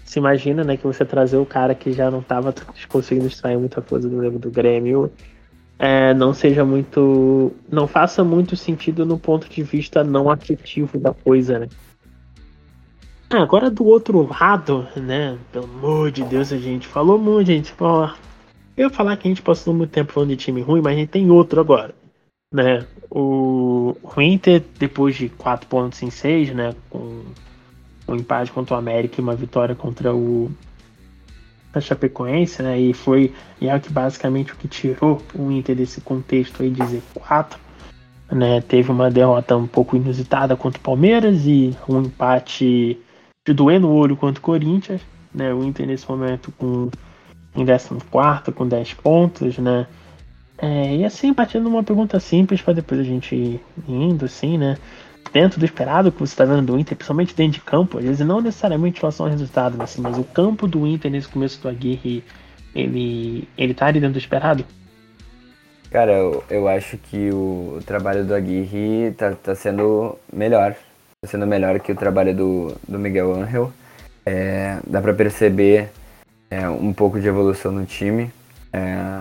[0.04, 2.54] se imagina, né, que você trazer o cara que já não estava
[2.90, 5.12] conseguindo extrair muita coisa do do Grêmio,
[5.78, 11.14] é, não seja muito, não faça muito sentido no ponto de vista não afetivo da
[11.14, 11.68] coisa, né?
[13.30, 15.38] Ah, agora do outro lado, né?
[15.52, 17.74] Pelo amor de Deus, a gente falou muito, gente.
[17.74, 18.08] Pô,
[18.78, 21.10] eu falar que a gente passou muito tempo falando de time ruim, mas a gente
[21.10, 21.94] tem outro agora.
[22.56, 22.86] Né?
[23.12, 26.74] O, o Inter, depois de 4 pontos em 6, né?
[26.90, 27.24] Com
[28.08, 30.50] um empate contra o América e uma vitória contra o
[31.74, 32.80] a Chapecoense, né?
[32.80, 36.82] E foi e é que basicamente o que tirou o Inter desse contexto aí de
[36.82, 37.58] Z4.
[38.32, 43.00] Né, teve uma derrota um pouco inusitada contra o Palmeiras e um empate
[43.46, 45.02] de doer no olho contra o Corinthians.
[45.34, 46.90] Né, o Inter nesse momento com
[47.56, 49.86] em 14 com 10 pontos, né?
[50.58, 54.78] É, e assim, partindo uma pergunta simples para depois a gente ir indo, assim, né?
[55.34, 58.26] Dentro do esperado que você está vendo do Inter, principalmente dentro de campo, às vezes
[58.26, 61.68] não necessariamente em relação ao resultado, assim, mas o campo do Inter nesse começo do
[61.68, 62.24] Aguirre,
[62.74, 64.64] ele, ele tá ali dentro do esperado?
[65.92, 70.74] Cara, eu, eu acho que o, o trabalho do Aguirre tá, tá sendo melhor.
[71.22, 73.72] Tá sendo melhor que o trabalho do, do Miguel Angel.
[74.26, 75.90] É, dá para perceber
[76.50, 78.32] é, um pouco de evolução no time.
[78.74, 79.20] É,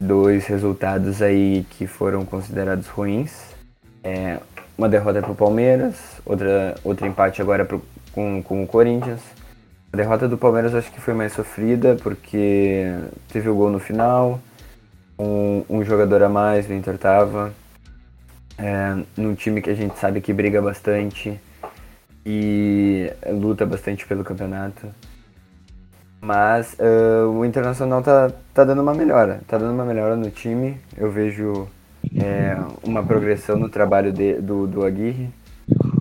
[0.00, 3.54] dois resultados aí que foram considerados ruins.
[4.02, 4.38] É,
[4.76, 7.82] uma derrota para o Palmeiras, outra, outro empate agora pro,
[8.12, 9.20] com, com o Corinthians.
[9.92, 12.86] A derrota do Palmeiras acho que foi mais sofrida porque
[13.28, 14.40] teve o gol no final.
[15.18, 17.52] um, um jogador a mais, o Inter tava.
[18.56, 21.40] É, num time que a gente sabe que briga bastante
[22.24, 24.88] e luta bastante pelo campeonato.
[26.20, 30.80] Mas uh, o Internacional tá, tá dando uma melhora, tá dando uma melhora no time.
[30.96, 31.68] Eu vejo
[32.16, 35.30] é, uma progressão no trabalho de, do, do Aguirre.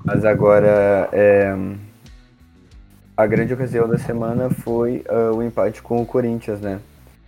[0.03, 1.55] Mas agora é,
[3.15, 6.79] a grande ocasião da semana foi uh, o empate com o Corinthians, né?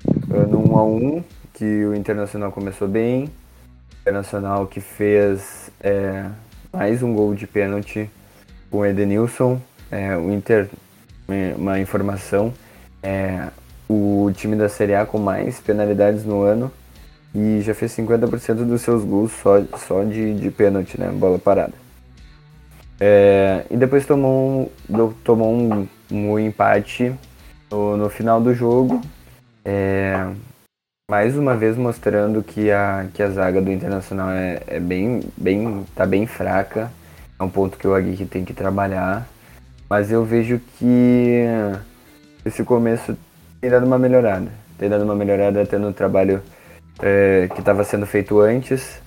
[0.05, 1.23] Uh, no 1x1,
[1.53, 3.25] que o Internacional começou bem.
[3.25, 6.25] O Internacional que fez é,
[6.71, 8.09] mais um gol de pênalti
[8.71, 9.59] com o Edenilson.
[10.23, 10.69] O Inter,
[11.57, 12.53] uma informação,
[13.01, 13.47] é
[13.89, 16.71] o time da Série A com mais penalidades no ano
[17.33, 21.09] e já fez 50% dos seus gols só, só de, de pênalti, né?
[21.09, 21.73] Bola parada.
[22.99, 24.71] É, e depois tomou
[25.23, 27.13] tomou um, um empate
[27.71, 29.01] no, no, final do jogo.
[29.63, 30.29] É,
[31.09, 35.85] mais uma vez mostrando que a, que a zaga do Internacional é, é bem, bem,
[35.95, 36.91] tá bem fraca.
[37.39, 39.27] É um ponto que o Aguirre tem que trabalhar.
[39.89, 41.43] Mas eu vejo que
[42.49, 43.17] esse começo
[43.61, 44.51] tem dado uma melhorada.
[44.77, 46.41] Tem dado uma melhorada até no trabalho
[47.01, 49.01] é, que estava sendo feito antes.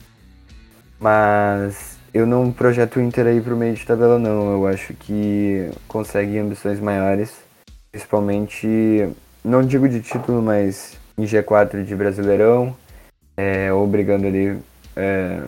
[0.98, 4.52] Mas eu não projeto o Inter aí pro meio de tabela não.
[4.52, 7.36] Eu acho que consegue ambições maiores.
[7.90, 9.08] Principalmente,
[9.44, 12.74] não digo de título, mas em G4 de Brasileirão.
[13.36, 14.58] É, ou brigando ali
[14.94, 15.40] é,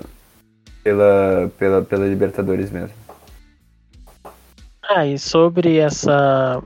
[0.82, 2.94] pela, pela, pela Libertadores mesmo.
[4.82, 6.62] Ah, e sobre essa.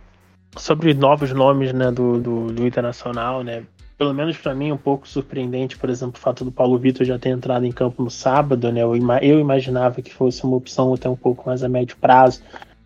[0.58, 3.64] Sobre novos nomes né, do, do, do Internacional, né?
[3.98, 7.18] pelo menos para mim, um pouco surpreendente, por exemplo, o fato do Paulo Vitor já
[7.18, 8.80] ter entrado em campo no sábado, né?
[8.80, 12.40] Eu, eu imaginava que fosse uma opção até um pouco mais a médio prazo,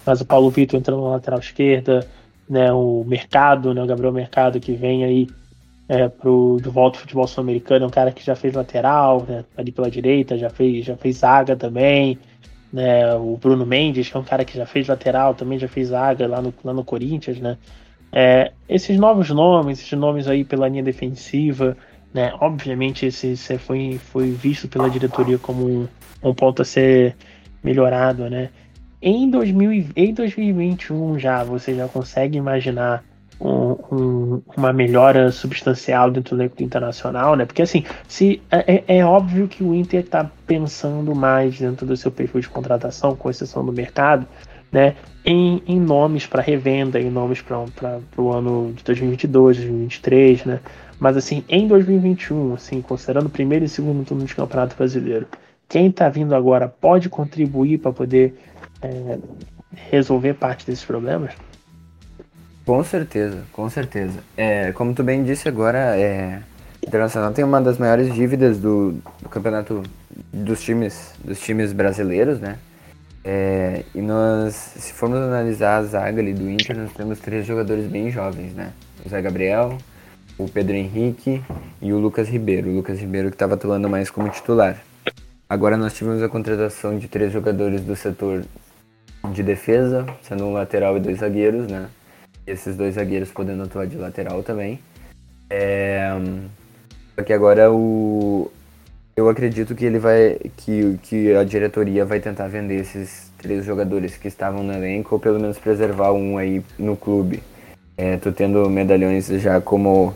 [0.06, 2.08] mas o Paulo Vitor entrando na lateral esquerda,
[2.48, 2.72] né?
[2.72, 3.82] O Mercado, né?
[3.82, 5.28] O Gabriel Mercado que vem aí
[5.86, 9.44] é, pro, de volta ao futebol sul-americano, é um cara que já fez lateral, né?
[9.54, 12.18] Ali pela direita, já fez, já fez zaga também.
[12.72, 15.88] Né, o Bruno Mendes, que é um cara que já fez lateral, também já fez
[15.88, 17.58] zaga lá no, lá no Corinthians, né?
[18.10, 21.76] É, esses novos nomes, esses nomes aí pela linha defensiva,
[22.12, 22.32] né?
[22.40, 25.88] Obviamente esse, esse foi, foi visto pela diretoria como um,
[26.22, 27.14] um ponto a ser
[27.62, 28.50] melhorado, né?
[29.00, 33.02] Em, 2000, em 2021 já você já consegue imaginar
[33.42, 37.44] um, um, uma melhora substancial dentro do elenco internacional, né?
[37.44, 41.96] Porque assim, se é, é, é óbvio que o Inter está pensando mais dentro do
[41.96, 44.26] seu perfil de contratação, com exceção do mercado,
[44.70, 47.58] né, em, em nomes para revenda, em nomes para
[48.16, 50.60] o ano de 2022, 2023, né?
[50.98, 55.26] Mas assim, em 2021, assim, considerando o primeiro e segundo turno de Campeonato Brasileiro,
[55.68, 58.34] quem está vindo agora pode contribuir para poder
[58.80, 59.18] é,
[59.90, 61.32] resolver parte desses problemas?
[62.64, 64.20] Com certeza, com certeza.
[64.36, 66.40] É, como tu bem disse agora, é,
[66.82, 69.82] o Internacional tem uma das maiores dívidas do, do campeonato
[70.32, 72.58] dos times, dos times brasileiros, né?
[73.24, 77.86] É, e nós, se formos analisar a zaga ali do Inter, nós temos três jogadores
[77.86, 78.72] bem jovens, né?
[79.04, 79.78] O Zé Gabriel,
[80.38, 81.42] o Pedro Henrique
[81.80, 82.70] e o Lucas Ribeiro.
[82.70, 84.76] O Lucas Ribeiro que estava atuando mais como titular.
[85.48, 88.44] Agora nós tivemos a contratação de três jogadores do setor
[89.32, 91.88] de defesa, sendo um lateral e dois zagueiros, né?
[92.46, 94.80] Esses dois zagueiros podendo atuar de lateral também.
[95.48, 96.10] É...
[97.14, 98.50] Só que agora o,
[99.14, 100.38] eu acredito que ele vai.
[100.56, 105.20] Que, que a diretoria vai tentar vender esses três jogadores que estavam no elenco, ou
[105.20, 107.42] pelo menos preservar um aí no clube.
[107.96, 110.14] É, tô tendo medalhões já como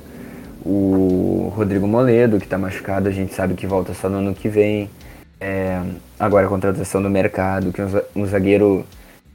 [0.64, 4.49] o Rodrigo Moledo, que está machucado, a gente sabe que volta só no ano que
[4.49, 4.91] vem.
[5.39, 5.83] É,
[6.18, 7.83] agora a contratação do mercado, que
[8.16, 8.87] um zagueiro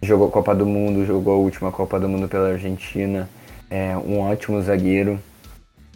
[0.02, 3.30] jogou Copa do Mundo, jogou a última Copa do Mundo pela Argentina,
[3.70, 5.20] é, um ótimo zagueiro,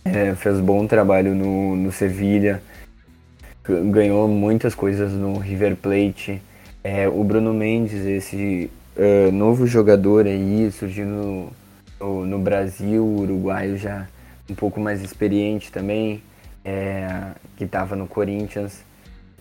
[0.04, 2.62] é, fez bom trabalho no, no Sevilha
[3.68, 6.42] ganhou muitas coisas no River Plate.
[6.84, 11.52] É, o Bruno Mendes, esse uh, novo jogador aí, surgindo
[12.00, 14.08] no, no, Brasil, uruguaio já
[14.50, 16.22] um pouco mais experiente também,
[16.64, 18.84] é, que estava no Corinthians.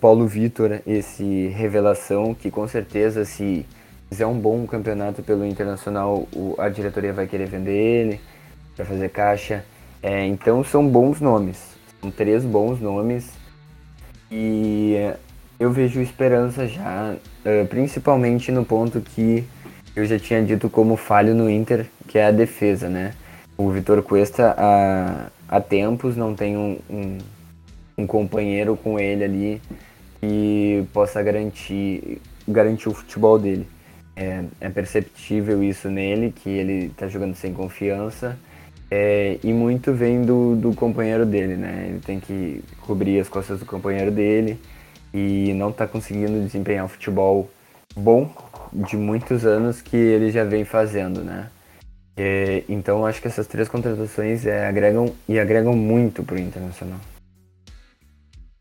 [0.01, 3.67] Paulo Vitor, esse revelação, que com certeza se
[4.09, 8.21] fizer um bom campeonato pelo Internacional, o, a diretoria vai querer vender ele
[8.77, 9.65] para fazer caixa.
[10.03, 11.59] É, então são bons nomes,
[12.01, 13.31] são três bons nomes
[14.31, 14.95] e
[15.59, 19.45] eu vejo esperança já, eh, principalmente no ponto que
[19.95, 23.15] eu já tinha dito como falho no Inter, que é a defesa, né?
[23.57, 27.19] O Vitor Cuesta há, há tempos não tem um, um,
[27.99, 29.63] um companheiro com ele ali
[30.21, 33.67] que possa garantir, garantir o futebol dele.
[34.17, 38.39] É, é perceptível isso nele, que ele está jogando sem confiança.
[38.91, 41.87] é, e muito vem do, do companheiro dele, né?
[41.89, 44.59] Ele tem que cobrir as costas do companheiro dele
[45.13, 47.51] e não está conseguindo desempenhar o futebol
[47.97, 48.31] bom
[48.73, 51.49] de muitos anos que ele já vem fazendo, né?
[52.17, 57.01] É, então acho que essas três contratações é, agregam e agregam muito para o Internacional.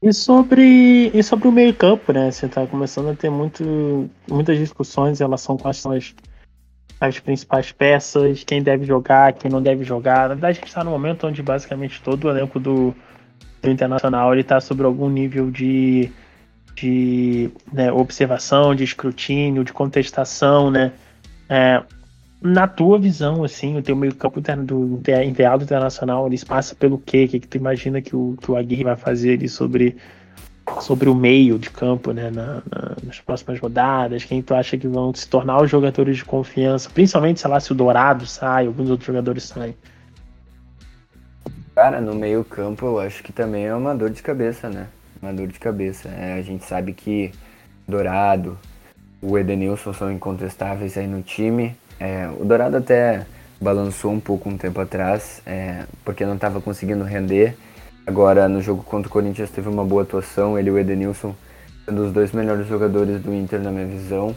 [0.04, 2.30] E sobre, e sobre o meio campo, né?
[2.30, 5.82] Você está começando a ter muito, muitas discussões em relação com as,
[7.00, 10.28] as principais peças, quem deve jogar, quem não deve jogar.
[10.28, 12.94] Na verdade, a gente está no momento onde basicamente todo o elenco do,
[13.62, 16.12] do Internacional está sobre algum nível de,
[16.76, 20.92] de né, observação, de escrutínio, de contestação, né?
[21.48, 21.82] É,
[22.44, 27.24] na tua visão, assim, o teu meio campo do enviado internacional, eles passa pelo quê?
[27.24, 29.96] O que, que tu imagina que o, que o Aguirre vai fazer ali sobre,
[30.82, 34.26] sobre o meio de campo, né, na, na, nas próximas rodadas?
[34.26, 36.90] Quem tu acha que vão se tornar os jogadores de confiança?
[36.90, 39.76] Principalmente, sei lá, se o Dourado sai, alguns outros jogadores saem.
[41.74, 44.88] Cara, no meio campo eu acho que também é uma dor de cabeça, né?
[45.22, 46.10] Uma dor de cabeça.
[46.10, 47.32] É, a gente sabe que
[47.88, 48.60] Dourado,
[49.22, 51.74] o Edenilson são incontestáveis aí no time.
[52.00, 53.26] É, o Dourado até
[53.62, 57.56] balançou um pouco um tempo atrás, é, porque não estava conseguindo render.
[58.06, 60.60] Agora, no jogo contra o Corinthians, teve uma boa atuação.
[60.60, 61.34] Ele e o Edenilson
[61.86, 64.36] sendo os dois melhores jogadores do Inter, na minha visão.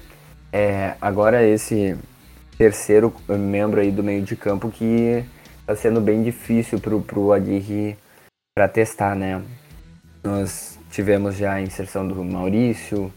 [0.52, 1.96] É, agora, esse
[2.58, 5.24] terceiro membro aí do meio de campo que
[5.60, 7.96] está sendo bem difícil para o Aguirre
[8.54, 9.42] para testar, né?
[10.24, 13.12] Nós tivemos já a inserção do Maurício,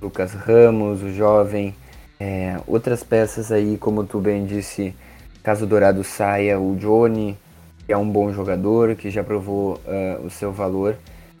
[0.00, 1.74] Lucas Ramos, o jovem,
[2.22, 4.94] é, outras peças aí, como tu bem disse,
[5.42, 7.36] caso o Dourado saia, o Johnny,
[7.84, 10.94] que é um bom jogador, que já provou uh, o seu valor,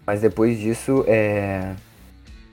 [0.04, 1.74] mas depois disso é,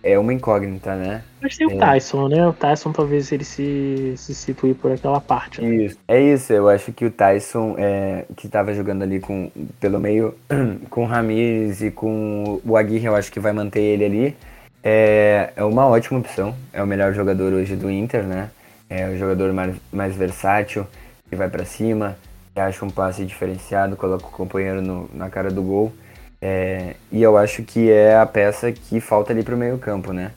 [0.03, 1.23] é uma incógnita, né?
[1.41, 1.77] Mas tem o é.
[1.77, 2.47] Tyson, né?
[2.47, 5.59] O Tyson talvez ele se, se situe por aquela parte.
[5.59, 5.85] Né?
[5.85, 5.97] Isso.
[6.07, 9.49] É isso, eu acho que o Tyson, é, que estava jogando ali com,
[9.79, 10.35] pelo meio
[10.91, 14.37] com o Ramires e com o Aguirre, eu acho que vai manter ele ali.
[14.83, 16.55] É, é uma ótima opção.
[16.71, 18.49] É o melhor jogador hoje do Inter, né?
[18.89, 20.87] É o jogador mais, mais versátil,
[21.29, 22.17] que vai para cima,
[22.53, 25.93] que acha um passe diferenciado, coloca o companheiro no, na cara do gol.
[26.41, 30.13] É, e eu acho que é a peça que falta ali para o meio campo,
[30.13, 30.31] né?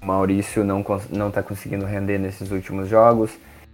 [0.00, 3.30] O Maurício não, não tá conseguindo render nesses últimos jogos.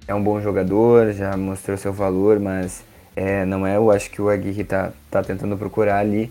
[0.06, 2.82] É um bom jogador, já mostrou seu valor, mas
[3.14, 6.30] é, não é, eu acho que o Aguirre tá, tá tentando procurar ali.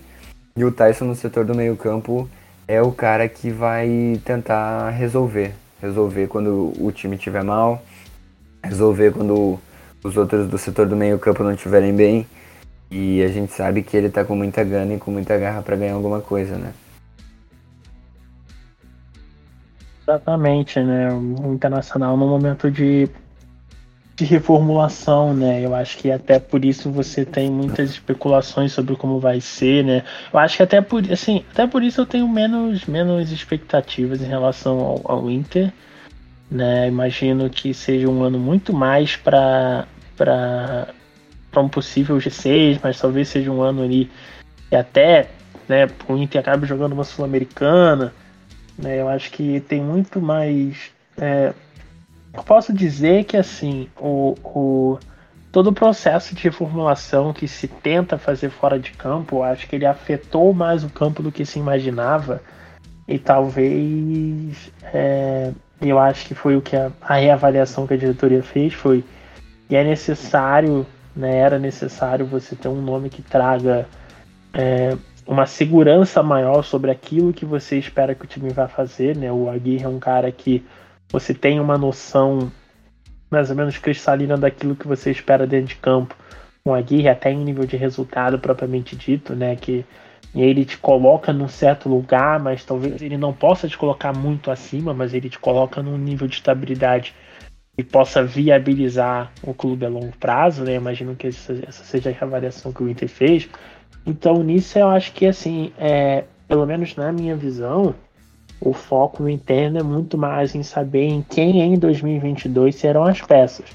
[0.55, 2.29] E o Tyson no setor do meio campo
[2.67, 5.53] é o cara que vai tentar resolver.
[5.81, 7.81] Resolver quando o time estiver mal,
[8.63, 9.59] resolver quando
[10.03, 12.27] os outros do setor do meio-campo não estiverem bem.
[12.89, 15.75] E a gente sabe que ele tá com muita gana e com muita garra para
[15.75, 16.73] ganhar alguma coisa, né?
[20.03, 21.09] Exatamente, né?
[21.11, 23.09] O Internacional no momento de
[24.17, 25.63] de reformulação, né?
[25.63, 30.03] Eu acho que até por isso você tem muitas especulações sobre como vai ser, né?
[30.33, 34.25] Eu acho que até por assim, até por isso eu tenho menos menos expectativas em
[34.25, 35.71] relação ao, ao Inter,
[36.49, 36.87] né?
[36.87, 39.85] Imagino que seja um ano muito mais para
[40.17, 40.87] para
[41.61, 44.09] um possível G6, mas talvez seja um ano ali
[44.67, 45.29] que até,
[45.69, 48.11] né, o Inter acabe jogando uma sul-americana,
[48.75, 48.99] né?
[48.99, 50.89] Eu acho que tem muito mais
[51.19, 51.53] é,
[52.43, 54.99] posso dizer que assim, o, o,
[55.51, 59.85] todo o processo de reformulação que se tenta fazer fora de campo, acho que ele
[59.85, 62.41] afetou mais o campo do que se imaginava.
[63.07, 68.43] E talvez é, eu acho que foi o que a, a, reavaliação que a diretoria
[68.43, 69.03] fez foi
[69.69, 70.85] e é necessário,
[71.15, 73.87] né, era necessário você ter um nome que traga
[74.53, 79.31] é, uma segurança maior sobre aquilo que você espera que o time vai fazer, né?
[79.31, 80.65] O Aguirre é um cara que
[81.11, 82.51] você tem uma noção
[83.29, 86.15] mais ou menos cristalina daquilo que você espera dentro de campo
[86.63, 89.55] com a Aguirre, até em nível de resultado propriamente dito, né?
[89.55, 89.85] Que
[90.35, 94.93] ele te coloca num certo lugar, mas talvez ele não possa te colocar muito acima,
[94.93, 97.13] mas ele te coloca num nível de estabilidade
[97.77, 100.75] e possa viabilizar o clube a longo prazo, né?
[100.75, 103.47] Imagino que essa, essa seja a avaliação que o Inter fez.
[104.05, 107.93] Então nisso eu acho que assim, é, pelo menos na minha visão,
[108.59, 113.65] o foco interno é muito mais em saber em quem em 2022 serão as peças.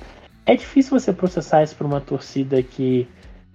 [0.45, 3.07] É difícil você processar isso para uma torcida que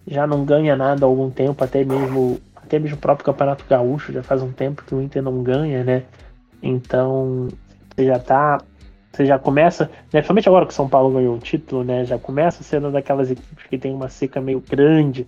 [0.07, 4.11] já não ganha nada há algum tempo, até mesmo até mesmo o próprio Campeonato Gaúcho
[4.11, 6.03] já faz um tempo que o Inter não ganha, né?
[6.61, 7.47] Então
[7.95, 8.61] você já tá,
[9.11, 12.05] você já começa, né, principalmente agora que o São Paulo ganhou o título, né?
[12.05, 15.25] Já começa sendo daquelas equipes que tem uma seca meio grande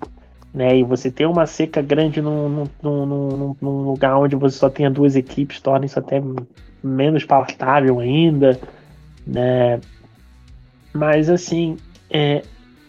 [0.54, 0.78] né?
[0.78, 4.90] E você ter uma seca grande num, num, num, num, lugar onde você só tenha
[4.90, 6.22] duas equipes torna isso até
[6.84, 8.60] menos palatável ainda,
[9.26, 9.80] né?
[10.94, 11.78] Mas assim,
[12.10, 12.42] é,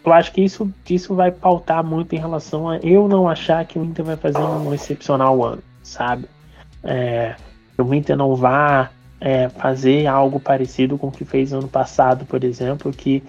[0.03, 3.77] eu acho que isso, isso vai pautar muito em relação a eu não achar que
[3.77, 6.25] o Inter vai fazer um excepcional ano, sabe?
[6.83, 7.35] É,
[7.77, 8.89] o Inter não vá
[9.19, 13.23] é, fazer algo parecido com o que fez ano passado, por exemplo, que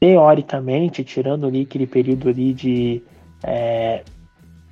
[0.00, 3.02] teoricamente, tirando ali aquele período ali de
[3.46, 4.02] é,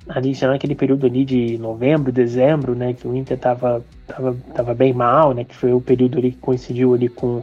[0.09, 4.73] ali tirando aquele período ali de novembro, dezembro, né, que o Inter tava, tava, tava
[4.73, 7.41] bem mal, né, que foi o período ali que coincidiu ali com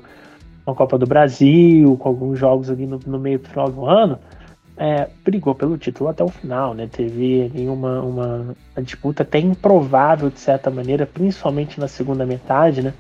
[0.66, 4.18] a Copa do Brasil, com alguns jogos ali no, no meio final do ano,
[4.76, 6.89] é, brigou pelo título até o final, né?
[6.91, 12.83] Teve ali uma, uma, uma, disputa até improvável de certa maneira, principalmente na segunda metade,
[12.83, 12.95] né?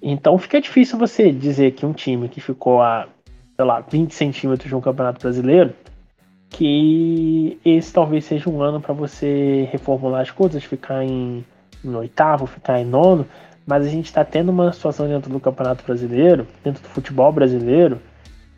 [0.00, 3.08] Então fica difícil você dizer que um time que ficou a,
[3.56, 5.72] sei lá, 20 centímetros de um campeonato brasileiro,
[6.56, 11.44] que esse talvez seja um ano para você reformular as coisas, ficar em,
[11.84, 13.26] em oitavo, ficar em nono,
[13.66, 18.00] mas a gente está tendo uma situação dentro do Campeonato Brasileiro, dentro do futebol brasileiro,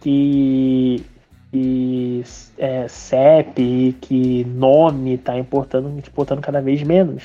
[0.00, 1.02] que,
[1.50, 2.22] que
[2.58, 7.22] é, CEP, que nome está importando, importando cada vez menos.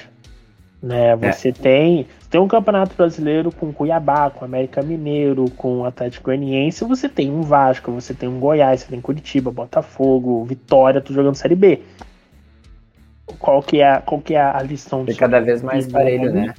[0.81, 1.09] Né?
[1.09, 1.15] É.
[1.15, 1.51] Você é.
[1.51, 7.31] tem, tem um Campeonato Brasileiro com Cuiabá, com América Mineiro, com Atlético Goianiense, você tem
[7.31, 11.81] um Vasco, você tem um Goiás, você tem Curitiba, Botafogo, Vitória, tu jogando Série B.
[13.39, 15.19] Qual que é, qual que é a lição disso?
[15.19, 16.53] cada vez mais parelho, né?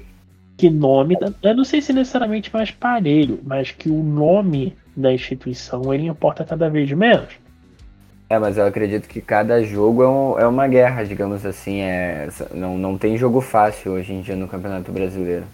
[0.56, 5.92] que nome, eu não sei se necessariamente mais parelho, mas que o nome da instituição
[5.92, 7.41] ele importa cada vez menos.
[8.32, 11.82] É, mas eu acredito que cada jogo é, um, é uma guerra, digamos assim.
[11.82, 15.44] É, não, não tem jogo fácil hoje em dia no Campeonato Brasileiro.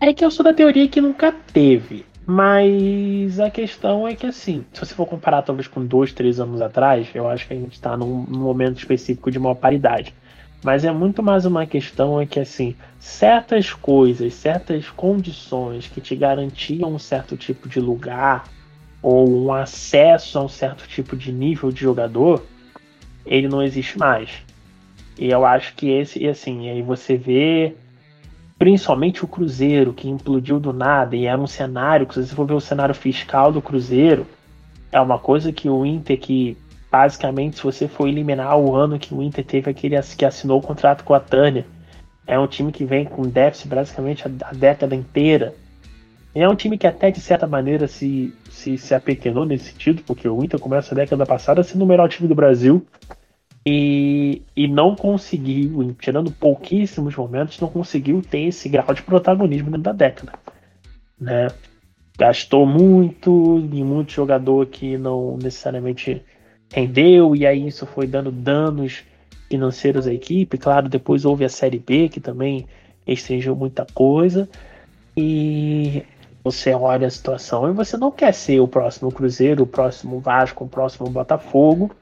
[0.00, 2.06] É que eu sou da teoria que nunca teve.
[2.26, 6.62] Mas a questão é que, assim, se você for comparar talvez com dois, três anos
[6.62, 10.14] atrás, eu acho que a gente está num, num momento específico de maior paridade.
[10.62, 16.16] Mas é muito mais uma questão é que assim, certas coisas, certas condições que te
[16.16, 18.44] garantiam um certo tipo de lugar
[19.04, 22.42] ou um acesso a um certo tipo de nível de jogador,
[23.26, 24.30] ele não existe mais.
[25.18, 27.74] E eu acho que esse, e assim, aí você vê
[28.58, 32.54] principalmente o Cruzeiro, que implodiu do nada, e era um cenário, se você for ver
[32.54, 34.26] o cenário fiscal do Cruzeiro,
[34.90, 36.56] é uma coisa que o Inter, que
[36.90, 40.62] basicamente, se você for eliminar o ano que o Inter teve aquele que assinou o
[40.62, 41.66] contrato com a Tânia,
[42.26, 45.54] é um time que vem com déficit basicamente a, a década inteira.
[46.34, 50.28] É um time que até de certa maneira se, se, se apequenou nesse sentido, porque
[50.28, 52.84] o Inter começa a década passada sendo o melhor time do Brasil
[53.64, 59.82] e, e não conseguiu, tirando pouquíssimos momentos, não conseguiu ter esse grau de protagonismo dentro
[59.82, 60.32] da década.
[61.18, 61.48] Né?
[62.18, 66.22] Gastou muito, e muito jogador que não necessariamente
[66.72, 69.04] rendeu, e aí isso foi dando danos
[69.48, 70.58] financeiros à equipe.
[70.58, 72.66] Claro, depois houve a Série B, que também
[73.06, 74.48] restringiu muita coisa.
[75.16, 76.02] E
[76.44, 80.64] você olha a situação e você não quer ser o próximo Cruzeiro, o próximo Vasco,
[80.64, 81.96] o próximo Botafogo,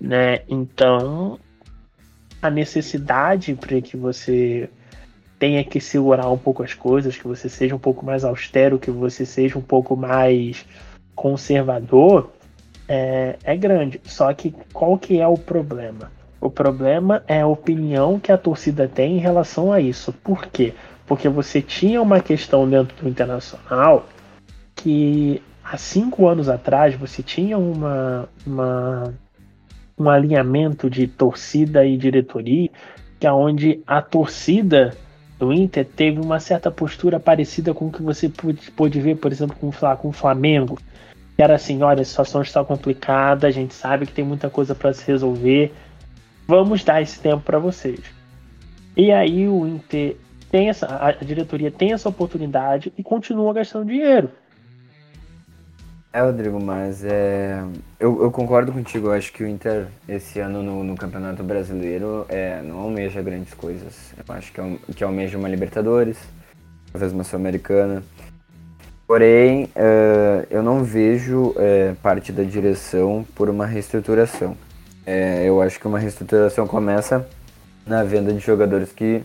[0.00, 0.40] né?
[0.48, 1.38] Então,
[2.42, 4.68] a necessidade para que você
[5.38, 8.90] tenha que segurar um pouco as coisas, que você seja um pouco mais austero, que
[8.90, 10.66] você seja um pouco mais
[11.14, 12.32] conservador,
[12.88, 14.00] é, é grande.
[14.04, 16.10] Só que qual que é o problema?
[16.40, 20.12] O problema é a opinião que a torcida tem em relação a isso.
[20.12, 20.74] Por quê?
[21.08, 24.06] Porque você tinha uma questão dentro do internacional
[24.76, 29.14] que há cinco anos atrás você tinha uma, uma
[29.98, 32.70] um alinhamento de torcida e diretoria
[33.18, 34.96] que é onde a torcida
[35.38, 39.32] do Inter teve uma certa postura parecida com o que você pôde, pôde ver, por
[39.32, 40.78] exemplo, com, com o Flamengo,
[41.36, 44.74] que era assim, olha, a situação está complicada, a gente sabe que tem muita coisa
[44.74, 45.72] para se resolver,
[46.46, 48.00] vamos dar esse tempo para vocês.
[48.96, 50.16] E aí o Inter
[50.50, 54.30] tem essa, a diretoria tem essa oportunidade e continua gastando dinheiro.
[56.10, 57.62] É, Rodrigo, mas é,
[58.00, 59.08] eu, eu, concordo contigo.
[59.08, 63.52] Eu acho que o Inter, esse ano no, no Campeonato Brasileiro, é, não almeja grandes
[63.52, 64.14] coisas.
[64.16, 66.16] Eu acho que, é, que almeja uma Libertadores,
[66.90, 68.02] talvez uma Sul-Americana.
[69.06, 74.52] Porém, uh, eu não vejo uh, parte da direção por uma reestruturação.
[75.06, 77.26] Uh, eu acho que uma reestruturação começa
[77.86, 79.22] na venda de jogadores que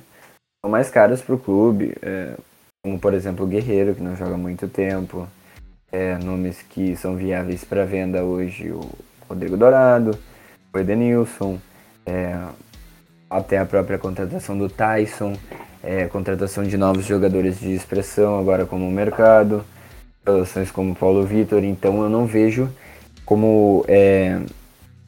[0.63, 1.93] são mais caros para o clube,
[2.81, 5.27] como por exemplo o Guerreiro, que não joga muito tempo,
[6.23, 8.79] nomes que são viáveis para venda hoje, o
[9.27, 10.17] Rodrigo Dourado,
[10.73, 11.59] o Edenilson,
[13.29, 15.35] até a própria contratação do Tyson,
[16.13, 19.65] contratação de novos jogadores de expressão agora como o mercado
[20.25, 22.69] relações como Paulo Vitor, então eu não vejo
[23.25, 23.85] como.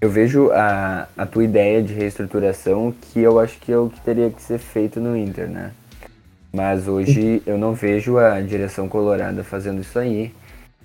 [0.05, 3.99] Eu vejo a, a tua ideia de reestruturação que eu acho que é o que
[4.01, 5.71] teria que ser feito no Inter, né?
[6.53, 10.31] Mas hoje eu não vejo a direção colorada fazendo isso aí.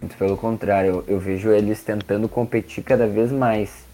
[0.00, 3.84] Muito pelo contrário, eu, eu vejo eles tentando competir cada vez mais.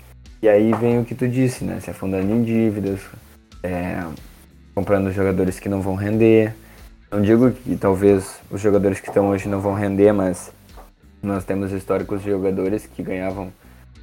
[0.41, 1.81] E aí vem o que tu disse, né?
[1.81, 3.01] Se afundando em dívidas,
[3.65, 4.05] é,
[4.77, 6.55] comprando jogadores que não vão render.
[7.11, 10.53] Não digo que talvez os jogadores que estão hoje não vão render, mas
[11.21, 13.53] nós temos históricos de jogadores que ganhavam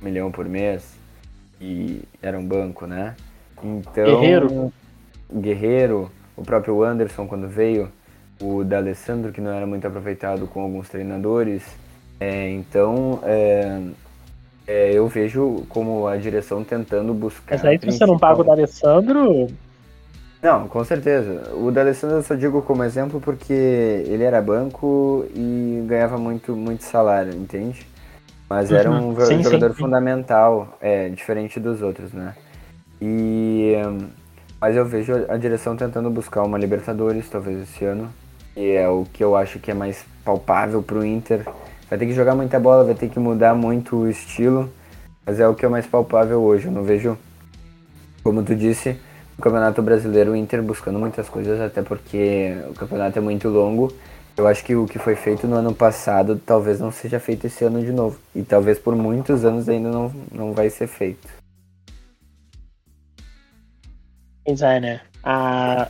[0.02, 1.02] um milhão por mês
[1.64, 3.16] e era um banco, né?
[3.64, 4.04] Então.
[4.04, 4.74] Guerreiro.
[5.34, 7.90] Guerreiro, o próprio Anderson quando veio,
[8.42, 11.64] o D'Alessandro que não era muito aproveitado com alguns treinadores.
[12.20, 13.82] É, então, é,
[14.68, 17.56] é, eu vejo como a direção tentando buscar.
[17.56, 19.48] Mas aí se você não paga o D'Alessandro.
[20.42, 21.54] Não, com certeza.
[21.56, 26.84] O D'Alessandro eu só digo como exemplo porque ele era banco e ganhava muito, muito
[26.84, 27.88] salário, entende?
[28.50, 29.26] Mas era um uhum.
[29.26, 29.82] sim, jogador sim, sim.
[29.84, 32.36] fundamental, é, diferente dos outros, né?
[33.02, 33.74] E.
[34.60, 38.10] Mas eu vejo a direção tentando buscar uma Libertadores, talvez esse ano.
[38.56, 41.44] E é o que eu acho que é mais palpável pro Inter
[41.94, 44.68] Vai ter que jogar muita bola, vai ter que mudar muito o estilo,
[45.24, 46.66] mas é o que é mais palpável hoje.
[46.66, 47.16] Eu não vejo,
[48.24, 48.98] como tu disse,
[49.38, 53.94] o Campeonato Brasileiro o Inter buscando muitas coisas, até porque o campeonato é muito longo.
[54.36, 57.64] Eu acho que o que foi feito no ano passado talvez não seja feito esse
[57.64, 58.20] ano de novo.
[58.34, 61.28] E talvez por muitos anos ainda não, não vai ser feito.
[64.44, 65.02] Pois é, né?
[65.24, 65.88] A,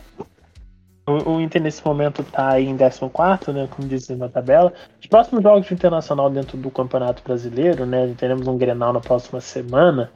[1.06, 4.72] o, Inter nesse momento está em 14, né, como diz na tabela.
[5.00, 9.40] Os próximos jogos de internacional dentro do Campeonato Brasileiro, né, teremos um Grenal na próxima
[9.40, 10.12] semana.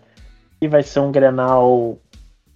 [0.60, 1.98] E vai ser um Grenal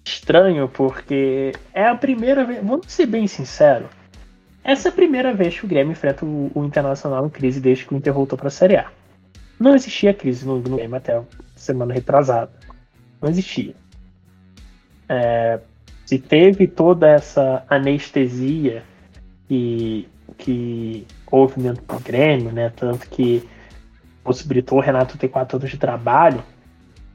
[0.05, 2.59] estranho, porque é a primeira vez.
[2.63, 4.02] Vamos ser bem sinceros.
[4.65, 7.85] Essa é a primeira vez que o Grêmio enfrenta o, o Internacional em crise desde
[7.85, 8.91] que o Inter voltou para a Série A.
[9.59, 11.21] Não existia crise no, no Grêmio até
[11.57, 12.51] semana retrasada.
[13.21, 13.75] Não existia.
[15.09, 15.61] É,
[16.07, 18.83] se teve toda essa anestesia
[19.49, 20.09] que,
[20.39, 22.73] que houve dentro do Grêmio, né?
[22.75, 23.49] Tanto que
[24.23, 26.43] possibilitou o Renato ter quatro anos de trabalho,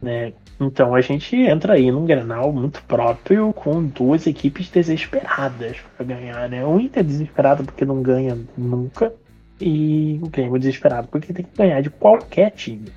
[0.02, 0.34] né?
[0.60, 6.50] Então a gente entra aí num Grenal muito próprio com duas equipes desesperadas para ganhar,
[6.50, 6.66] né?
[6.66, 9.14] O Inter desesperado porque não ganha nunca
[9.62, 12.92] e o Grêmio desesperado porque tem que ganhar de qualquer time.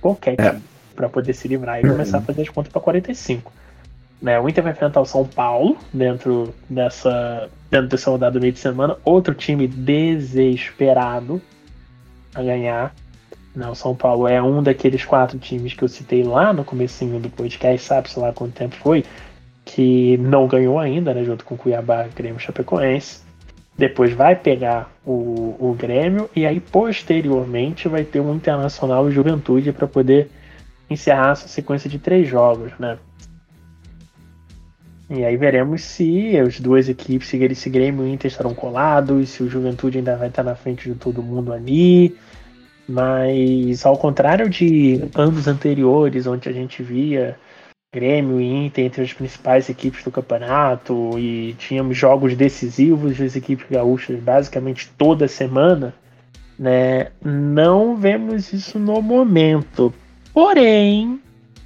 [0.00, 0.50] Qualquer é.
[0.50, 0.62] time.
[0.94, 3.52] para poder se livrar e começar a fazer as contas para 45.
[4.22, 4.40] Né?
[4.40, 8.58] O Inter vai enfrentar o São Paulo dentro dessa, dentro dessa rodada do meio de
[8.58, 8.96] semana.
[9.04, 11.42] Outro time desesperado
[12.34, 12.94] a ganhar.
[13.56, 17.30] O São Paulo é um daqueles quatro times que eu citei lá no comecinho do
[17.30, 19.04] podcast, sabe-se lá quanto tempo foi,
[19.64, 23.22] que não ganhou ainda, né, junto com Cuiabá, Grêmio Chapecoense.
[23.76, 29.86] Depois vai pegar o, o Grêmio e aí posteriormente vai ter um Internacional Juventude para
[29.86, 30.30] poder
[30.90, 32.98] encerrar essa sequência de três jogos, né?
[35.10, 39.50] E aí veremos se as duas equipes, se Grêmio e Inter estarão colados, se o
[39.50, 42.16] Juventude ainda vai estar na frente de todo mundo ali.
[42.88, 47.38] Mas ao contrário de anos anteriores, onde a gente via
[47.94, 53.66] Grêmio e Inter entre as principais equipes do campeonato e tínhamos jogos decisivos das equipes
[53.70, 55.94] gaúchas basicamente toda semana,
[56.58, 57.08] né?
[57.24, 59.94] Não vemos isso no momento.
[60.32, 61.20] Porém,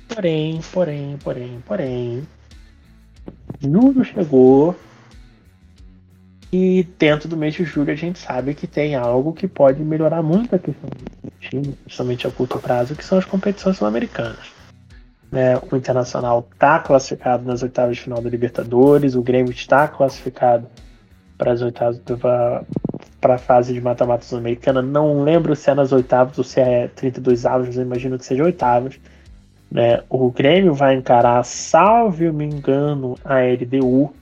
[0.06, 2.22] porém, porém, porém, porém,
[3.60, 4.76] Julho chegou.
[6.50, 10.22] E dentro do mês de julho a gente sabe que tem algo que pode melhorar
[10.22, 14.52] muito a questão do time, principalmente a curto prazo, que são as competições sul-americanas.
[15.30, 20.66] Né, o Internacional está classificado nas oitavas de final da Libertadores, o Grêmio está classificado
[21.36, 22.00] para as oitavas
[23.20, 24.80] para a fase de mata-mata sul-americana.
[24.80, 28.42] Não lembro se é nas oitavas ou se é 32 avos, eu imagino que seja
[28.42, 28.98] oitavas.
[29.70, 30.02] Né?
[30.08, 34.14] O Grêmio vai encarar, salve me engano, a LDU,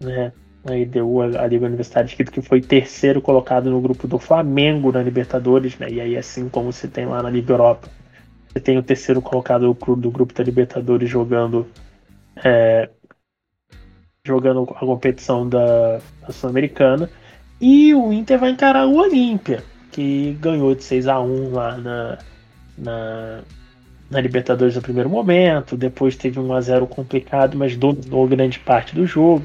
[0.00, 0.32] né?
[0.64, 4.92] A LDU, a Liga Universitária de Quito, que foi terceiro colocado no grupo do Flamengo
[4.92, 5.90] na Libertadores, né?
[5.90, 7.88] e aí assim como você tem lá na Liga Europa,
[8.48, 11.66] você tem o terceiro colocado do grupo da Libertadores jogando
[12.44, 12.88] é,
[14.24, 17.08] jogando a competição da, da Sul-Americana,
[17.60, 22.18] e o Inter vai encarar o Olímpia, que ganhou de 6 a 1 lá na,
[22.76, 23.40] na
[24.10, 28.94] na Libertadores no primeiro momento, depois teve um a 0 complicado, mas dominou grande parte
[28.94, 29.44] do jogo.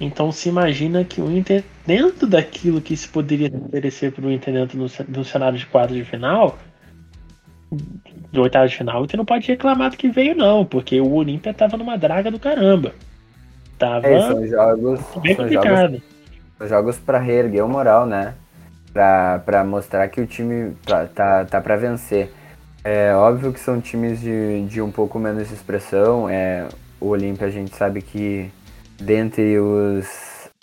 [0.00, 4.54] Então se imagina que o Inter, dentro daquilo que se poderia oferecer para o Inter
[4.54, 4.78] dentro
[5.08, 6.58] do, cenário de quadro de final,
[8.32, 11.12] do oitavo de final, o Inter não pode reclamar do que veio, não, porque o
[11.12, 12.92] Olímpia estava numa draga do caramba.
[13.78, 15.92] Tava é, são jogos, bem são complicado.
[15.92, 16.02] Jogos,
[16.58, 18.34] são jogos para reerguer o moral, né?
[18.92, 22.32] Para mostrar que o time tá, tá, tá para vencer.
[22.84, 26.28] É óbvio que são times de, de um pouco menos expressão.
[26.28, 26.66] É,
[27.00, 28.50] o Olímpia a gente sabe que
[29.02, 30.06] dentre os,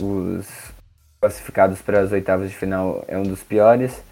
[0.02, 0.46] os
[1.20, 4.02] classificados para as oitavas de final é um dos piores.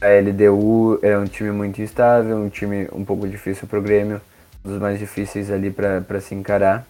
[0.00, 4.20] A LDU é um time muito instável, um time um pouco difícil para o Grêmio,
[4.64, 6.86] um dos mais difíceis ali para se encarar.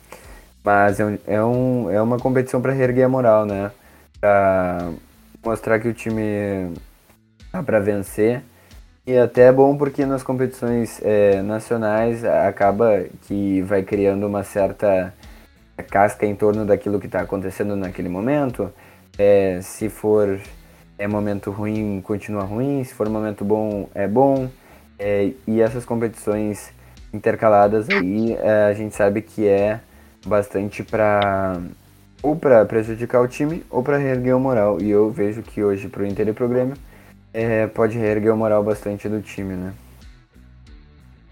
[0.63, 3.71] Mas é, um, é, um, é uma competição para reerguer a moral, né?
[4.21, 4.91] Para
[5.45, 6.75] mostrar que o time
[7.51, 8.43] tá para vencer.
[9.07, 15.13] E até é bom porque nas competições é, nacionais acaba que vai criando uma certa
[15.83, 18.73] casca em torno daquilo que está acontecendo naquele momento.
[19.19, 20.41] É, se for
[20.99, 22.85] é momento ruim, continua ruim.
[22.85, 24.49] Se for momento bom, é bom.
[24.99, 26.73] É, e essas competições
[27.13, 29.81] intercaladas aí, é, a gente sabe que é
[30.27, 31.59] bastante para
[32.23, 34.79] ou para prejudicar o time ou para reerguer o moral.
[34.81, 36.77] E eu vejo que hoje para o Inter e pro Grêmio
[37.33, 39.73] é, pode reerguer o moral bastante do time, né?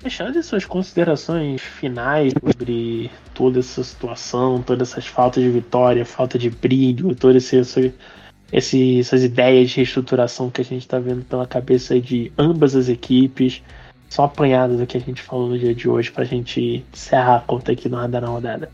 [0.00, 6.48] Deixando suas considerações finais sobre toda essa situação, todas essas faltas de vitória, falta de
[6.50, 12.76] brilho, todas essas ideias de reestruturação que a gente está vendo pela cabeça de ambas
[12.76, 13.60] as equipes,
[14.08, 17.36] só apanhado do que a gente falou no dia de hoje para a gente encerrar
[17.36, 18.70] a conta aqui no Radar na Rodada.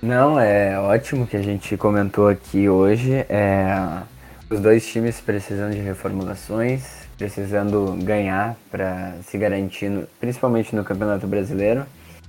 [0.00, 3.12] Não, é ótimo que a gente comentou aqui hoje.
[3.28, 4.02] É,
[4.48, 11.26] os dois times precisando de reformulações, precisando ganhar para se garantir, no, principalmente no Campeonato
[11.26, 11.86] Brasileiro.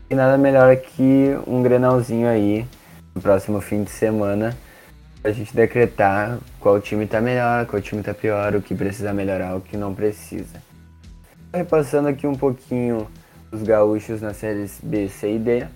[0.10, 2.66] E nada melhor que um grenalzinho aí
[3.14, 4.56] no próximo fim de semana
[5.24, 9.56] a gente decretar qual time está melhor, qual time está pior, o que precisa melhorar,
[9.56, 10.62] o que não precisa.
[11.54, 13.08] Repassando aqui um pouquinho
[13.52, 15.68] os gaúchos na séries B, C e D.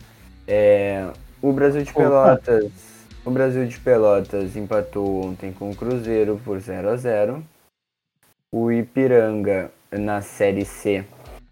[0.47, 1.07] É,
[1.41, 2.65] o Brasil de Pelotas.
[2.65, 2.71] Opa.
[3.23, 7.43] O Brasil de Pelotas empatou ontem com o Cruzeiro por 0 a 0
[8.53, 11.05] O Ipiranga na série C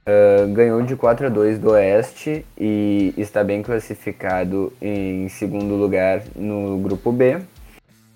[0.06, 6.22] uh, ganhou de 4 a 2 do Oeste e está bem classificado em segundo lugar
[6.36, 7.38] no grupo B.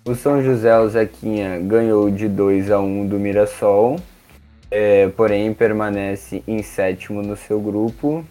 [0.04, 3.96] O São José Alzaquinha ganhou de 2 a 1 do Mirassol,
[4.70, 8.22] é, porém permanece em sétimo no seu grupo.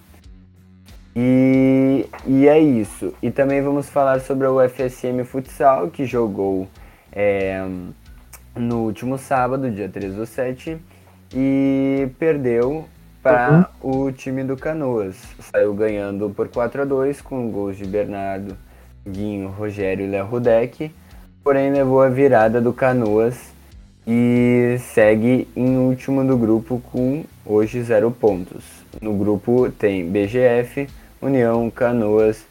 [1.16, 3.12] E, e é isso.
[3.24, 6.68] E também vamos falar sobre o FSM Futsal, que jogou
[7.12, 7.60] é,
[8.56, 10.78] no último sábado, dia 13 do 7,
[11.34, 12.86] e perdeu
[13.22, 14.08] para uhum.
[14.08, 15.16] o time do Canoas.
[15.40, 18.58] Saiu ganhando por 4 a 2 com gols de Bernardo,
[19.08, 20.92] Guinho, Rogério e Léo Rudek
[21.44, 23.52] porém levou a virada do Canoas
[24.08, 28.64] e segue em último do grupo com hoje zero pontos.
[29.02, 30.88] No grupo tem BGF,
[31.22, 32.46] União, Canoas,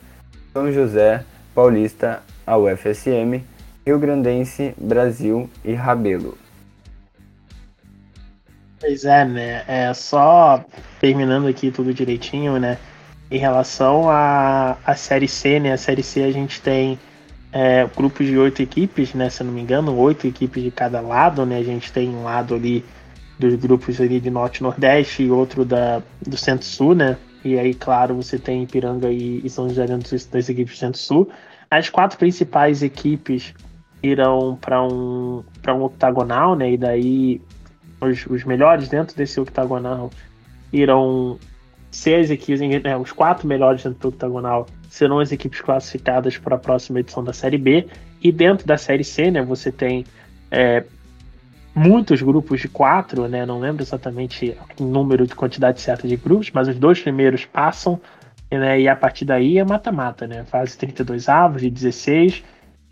[0.52, 1.24] São José,
[1.54, 3.42] Paulista, a UFSM,
[3.84, 6.38] Rio Grandense, Brasil e Rabelo.
[8.80, 9.64] Pois é, né?
[9.66, 10.64] É só
[11.00, 12.78] terminando aqui tudo direitinho, né?
[13.30, 15.72] Em relação à a, a Série C, né?
[15.72, 16.98] A Série C a gente tem
[17.52, 19.30] é, grupos de oito equipes, né?
[19.30, 21.58] Se eu não me engano, oito equipes de cada lado, né?
[21.58, 22.84] A gente tem um lado ali
[23.38, 27.16] dos grupos ali de Norte e Nordeste e outro da, do Centro-Sul, né?
[27.44, 31.28] E aí, claro, você tem Ipiranga e, e São José dentro das equipes do Centro-Sul.
[31.70, 33.54] As quatro principais equipes
[34.02, 36.72] irão para um, um octagonal, né?
[36.72, 37.40] E daí
[38.00, 40.10] os, os melhores dentro desse octagonal
[40.72, 41.38] irão
[41.90, 46.56] ser as equipes, né, os quatro melhores dentro do octagonal serão as equipes classificadas para
[46.56, 47.86] a próxima edição da Série B.
[48.22, 50.04] E dentro da Série C, né, você tem
[50.50, 50.84] é,
[51.74, 56.50] muitos grupos de quatro, né, não lembro exatamente o número de quantidade certa de grupos,
[56.50, 58.00] mas os dois primeiros passam,
[58.50, 62.42] né, e a partir daí é mata-mata, né, fase 32 avos de 16.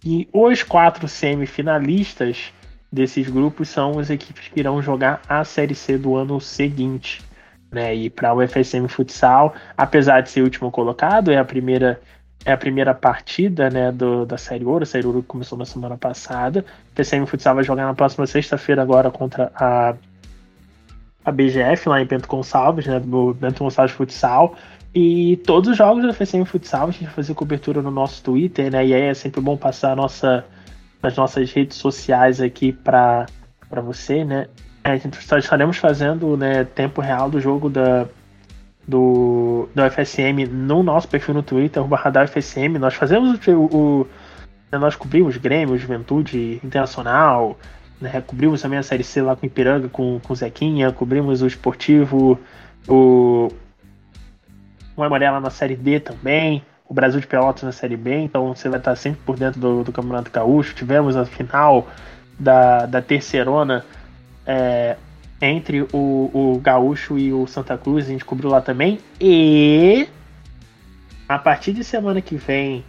[0.05, 2.53] E os quatro semifinalistas
[2.90, 7.22] desses grupos são as equipes que irão jogar a Série C do ano seguinte
[7.70, 7.94] né?
[7.94, 12.01] E para o FSM Futsal, apesar de ser o último colocado, é a primeira
[12.43, 14.82] é a primeira partida, né, do, da Série Ouro.
[14.82, 16.64] A Série Ouro começou na semana passada.
[16.90, 19.94] O FSM Futsal vai jogar na próxima sexta-feira agora contra a
[21.22, 24.56] a BGF lá em Bento Gonçalves, né, do Bento Gonçalves Futsal.
[24.94, 28.70] E todos os jogos do FSM Futsal a gente vai fazer cobertura no nosso Twitter,
[28.72, 28.84] né?
[28.86, 30.44] E aí é sempre bom passar nossa,
[31.02, 33.26] as nossas redes sociais aqui para
[33.82, 34.48] você, né?
[34.82, 38.08] É, a gente estaremos fazendo né, tempo real do jogo da,
[38.88, 42.78] do, do FSM no nosso perfil no Twitter, Radar FSM.
[42.78, 44.06] Nós fazemos o, o,
[44.72, 47.58] né, nós cobrimos Grêmio, Juventude Internacional,
[48.00, 52.40] né, cobrimos também a Série C lá com Ipiranga, com, com Zequinha, cobrimos o Esportivo,
[52.88, 53.50] o,
[55.01, 58.68] o Amarela na Série D também, o Brasil de Pelotas na Série B, então você
[58.68, 60.74] vai estar sempre por dentro do, do Campeonato Gaúcho.
[60.74, 61.89] Tivemos a final
[62.39, 63.85] da, da Terceirona
[64.47, 64.97] é,
[65.40, 68.98] entre o, o Gaúcho e o Santa Cruz, a gente cobriu lá também.
[69.20, 70.09] E
[71.28, 72.85] a partir de semana que vem,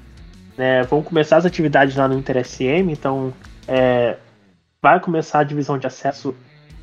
[0.58, 3.32] né, vão começar as atividades lá no Inter SM, então
[3.68, 4.18] é,
[4.82, 6.36] vai começar a divisão de acesso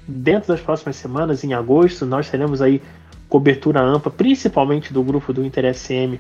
[0.06, 2.06] dentro das próximas semanas, em agosto.
[2.06, 2.80] Nós teremos aí
[3.28, 6.18] cobertura ampla, principalmente do grupo do Inter SM,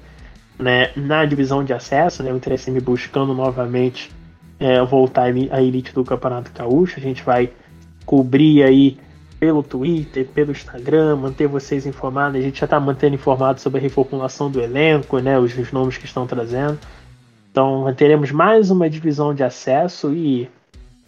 [0.58, 4.10] né, na divisão de acesso, né, o Inter SM buscando novamente
[4.58, 6.98] é, voltar à elite do Campeonato Gaúcho.
[6.98, 7.50] A gente vai
[8.04, 8.98] cobrir aí
[9.38, 12.40] pelo Twitter, pelo Instagram, manter vocês informados.
[12.40, 15.96] A gente já está mantendo informado sobre a reformulação do elenco, né, os, os nomes
[15.96, 16.78] que estão trazendo.
[17.50, 20.48] Então, teremos mais uma divisão de acesso e,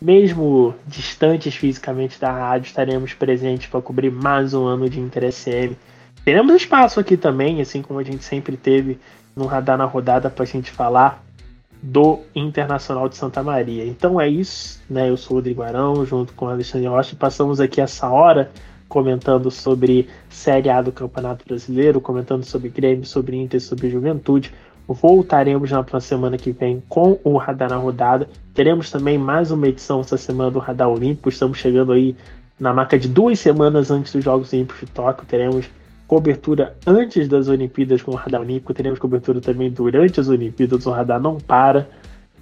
[0.00, 5.74] mesmo distantes fisicamente da rádio, estaremos presentes para cobrir mais um ano de Inter SM.
[6.24, 8.98] Teremos espaço aqui também, assim como a gente sempre teve
[9.36, 11.22] no Radar na Rodada, para a gente falar
[11.82, 13.86] do Internacional de Santa Maria.
[13.86, 15.08] Então é isso, né?
[15.08, 18.50] Eu sou o Rodrigo Arão, junto com o Alexandre Rocha, passamos aqui essa hora
[18.88, 24.52] comentando sobre Série A do Campeonato Brasileiro, comentando sobre Grêmio, sobre Inter, sobre Juventude.
[24.92, 28.28] Voltaremos na próxima semana que vem com o Radar na Rodada.
[28.52, 31.28] Teremos também mais uma edição essa semana do Radar Olímpico.
[31.28, 32.16] Estamos chegando aí
[32.58, 35.24] na marca de duas semanas antes dos Jogos Olímpicos de Tóquio.
[35.28, 35.70] Teremos
[36.08, 40.90] cobertura antes das Olimpíadas com o Radar Olímpico, teremos cobertura também durante as Olimpíadas, o
[40.90, 41.88] Radar não para.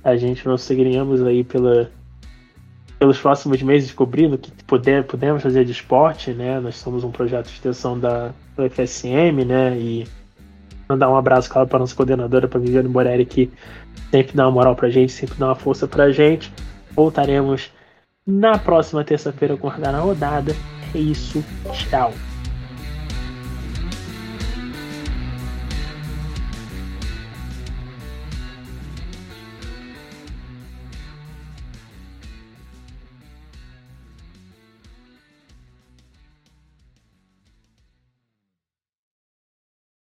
[0.02, 1.90] A gente nós seguiremos aí pela,
[2.98, 6.58] pelos próximos meses cobrindo o que puder, podemos fazer de esporte, né?
[6.60, 9.76] Nós somos um projeto de extensão da UFSM, né?
[9.78, 10.06] E
[10.88, 13.50] mandar um abraço, claro, para a nossa coordenadora, para Viviane Morelli, que
[14.10, 16.52] sempre dá uma moral pra gente, sempre dá uma força pra gente.
[16.92, 17.70] Voltaremos
[18.26, 20.54] na próxima terça-feira com na Rodada.
[20.94, 22.12] É isso, tchau.